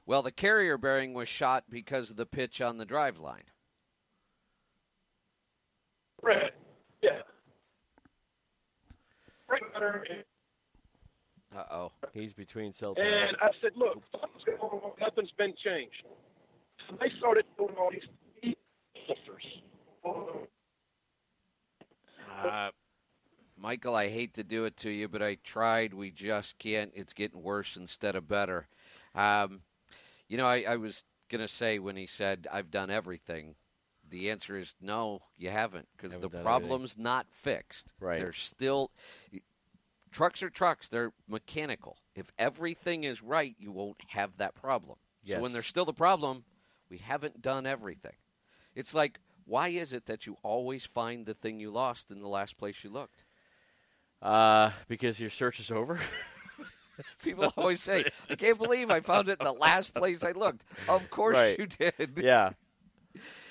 [0.05, 3.43] well, the carrier bearing was shot because of the pitch on the drive line.
[6.21, 6.51] Right.
[7.01, 7.21] Yeah.
[11.55, 11.91] Uh oh.
[12.13, 14.91] He's between cell And I said, look, something's going on.
[14.99, 16.03] Nothing's been changed.
[16.89, 18.55] So they started doing all these
[19.07, 19.43] filters.
[22.43, 22.69] Uh,
[23.57, 25.93] Michael, I hate to do it to you, but I tried.
[25.93, 26.91] We just can't.
[26.93, 28.67] It's getting worse instead of better.
[29.13, 29.61] Um,
[30.27, 33.55] you know, I, I was going to say when he said, I've done everything,
[34.09, 37.03] the answer is no, you haven't, because the problem's everything.
[37.03, 37.93] not fixed.
[37.99, 38.19] Right.
[38.19, 38.91] They're still.
[40.11, 41.97] Trucks are trucks, they're mechanical.
[42.15, 44.97] If everything is right, you won't have that problem.
[45.23, 45.37] Yes.
[45.37, 46.45] So when there's still the problem,
[46.89, 48.15] we haven't done everything.
[48.75, 52.27] It's like, why is it that you always find the thing you lost in the
[52.27, 53.25] last place you looked?
[54.21, 55.99] Uh, because your search is over.
[57.23, 60.63] People always say, "I can't believe I found it in the last place I looked."
[60.87, 61.59] Of course Right.
[61.59, 62.19] you did.
[62.23, 62.51] Yeah.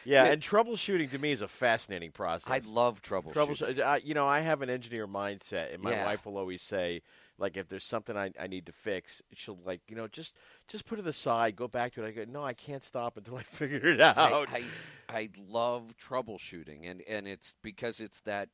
[0.04, 2.50] Yeah, and troubleshooting to me is a fascinating process.
[2.52, 3.34] I love troubleshooting.
[3.34, 3.80] Troubleshoot.
[3.82, 6.04] I, uh, you know, I have an engineer mindset, and my Yeah.
[6.04, 7.00] wife will always say,
[7.38, 10.34] like if there's something I, I need to fix, she'll like you know just
[10.68, 12.08] just put it aside, go back to it.
[12.08, 14.50] I go, no, I can't stop until I figure it out.
[14.50, 14.72] I,
[15.08, 18.50] I, I love troubleshooting, and, and it's because it's that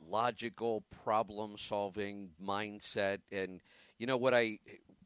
[0.00, 3.18] logical problem solving mindset.
[3.30, 3.60] And
[3.98, 4.58] you know what I,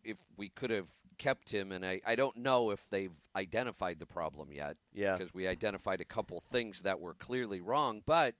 [0.04, 0.88] if we could have
[1.18, 4.76] kept him, and I, I don't know if they've identified the problem yet.
[4.92, 5.16] Yeah.
[5.16, 8.02] Because we identified a couple things that were clearly wrong.
[8.04, 8.34] But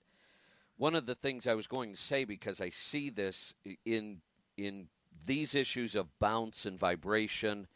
[0.77, 3.53] one of the things I was going to say, because I see this
[3.85, 4.21] in
[4.57, 4.87] in
[5.25, 7.67] these issues of bounce and vibration,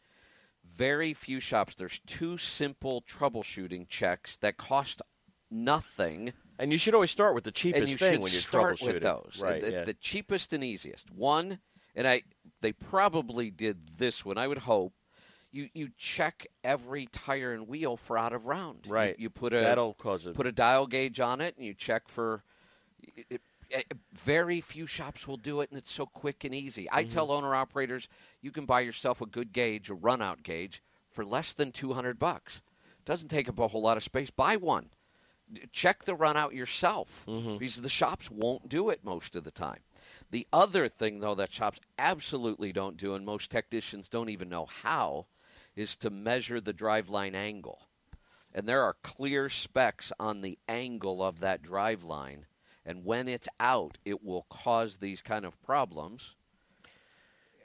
[0.64, 1.74] very few shops.
[1.74, 5.02] There's two simple troubleshooting checks that cost
[5.50, 6.32] nothing.
[6.58, 8.78] And you should always start with the cheapest and you thing should when you're start
[8.78, 8.94] troubleshooting.
[8.94, 9.38] with those.
[9.40, 9.84] Right, the, yeah.
[9.84, 11.10] the cheapest and easiest.
[11.12, 11.58] One,
[11.96, 12.22] and I
[12.60, 14.38] they probably did this one.
[14.38, 14.92] I would hope
[15.50, 18.86] you you check every tire and wheel for out of round.
[18.86, 19.18] Right.
[19.18, 22.08] You, put a That'll cause a- put a dial gauge on it, and you check
[22.08, 22.44] for.
[23.02, 23.40] It, it-
[24.14, 26.88] very few shops will do it, and it's so quick and easy.
[26.88, 27.10] I Mm-hmm.
[27.12, 28.08] tell owner operators,
[28.40, 31.92] you can buy yourself a good gauge, a run out gauge, for less than two
[31.92, 32.62] hundred bucks.
[33.04, 34.30] Doesn't take up a whole lot of space.
[34.30, 34.90] Buy one.
[35.72, 37.58] Check the run out yourself Mm-hmm.
[37.58, 39.80] because the shops won't do it most of the time.
[40.30, 44.66] The other thing, though, that shops absolutely don't do, and most technicians don't even know
[44.66, 45.26] how,
[45.74, 47.88] is to measure the driveline angle.
[48.52, 52.46] And there are clear specs on the angle of that drive line.
[52.84, 56.36] And when it's out, it will cause these kind of problems.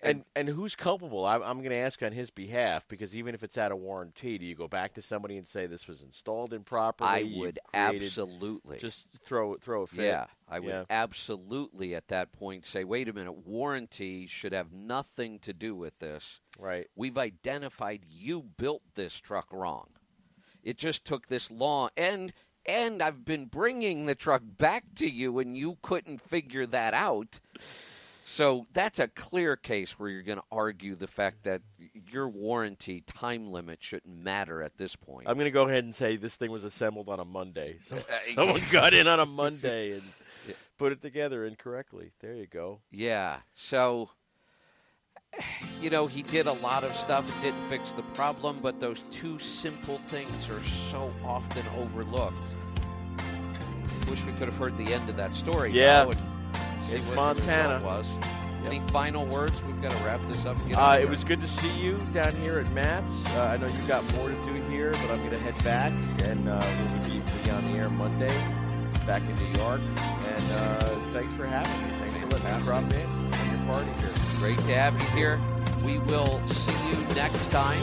[0.04, 1.26] And and who's culpable?
[1.26, 4.38] I, I'm going to ask on his behalf because even if it's out of warranty,
[4.38, 7.10] do you go back to somebody and say this was installed improperly?
[7.10, 8.80] I would created- absolutely.
[8.80, 10.06] just throw throw a fit.
[10.06, 10.84] Yeah, I would Yeah.
[10.90, 16.00] absolutely at that point say, wait a minute, warranty should have nothing to do with
[16.00, 16.42] this.
[16.58, 16.88] Right.
[16.96, 19.90] We've identified you built this truck wrong.
[20.64, 22.34] It just took this long, and
[22.66, 27.40] and I've been bringing the truck back to you, and you couldn't figure that out.
[28.32, 31.64] So that's a clear case where you're going to argue the fact that
[32.10, 35.28] your warranty time limit shouldn't matter at this point.
[35.28, 37.80] I'm going to go ahead and say this thing was assembled on a Monday.
[37.82, 40.04] So, someone got in on a Monday and
[40.78, 42.14] put it together incorrectly.
[42.22, 42.80] There you go.
[42.90, 43.40] Yeah.
[43.54, 44.12] So,
[45.82, 47.28] you know, he did a lot of stuff.
[47.38, 52.54] It didn't fix the problem, but those two simple things are so often overlooked.
[54.10, 55.74] Wish we could have heard the end of that story.
[55.74, 56.06] Yeah.
[56.06, 56.41] now
[56.92, 57.76] see It's what the Montana.
[57.76, 58.10] result Was.
[58.66, 59.54] Any final words?
[59.64, 60.56] We've got to wrap this up.
[60.68, 63.26] get Uh, it was good to see you down here at MATS.
[63.36, 65.92] Uh, I know you've got more to do here, but I'm going to head back,
[66.24, 66.62] and uh,
[67.02, 68.28] we'll be, be on the air Monday,
[69.08, 69.82] back in New York.
[70.28, 71.98] And uh, thanks for having me.
[72.12, 74.10] Thanks for letting me drop in on your party here.
[74.38, 75.42] Great to have you here.
[75.84, 77.82] We will see you next time.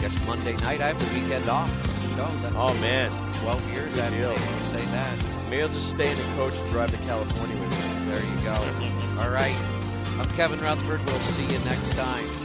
[0.00, 0.80] Guess Monday night.
[0.80, 1.68] I have the weekend off.
[2.14, 3.10] So Oh man,
[3.42, 4.34] 12 years Good I've deal.
[4.34, 5.37] to say that.
[5.50, 8.10] Maybe I'll just stay in the coach and drive to California with you.
[8.10, 8.52] There you go.
[9.22, 9.56] All right.
[10.18, 11.00] I'm Kevin Rutherford.
[11.06, 12.37] We'll see you next time.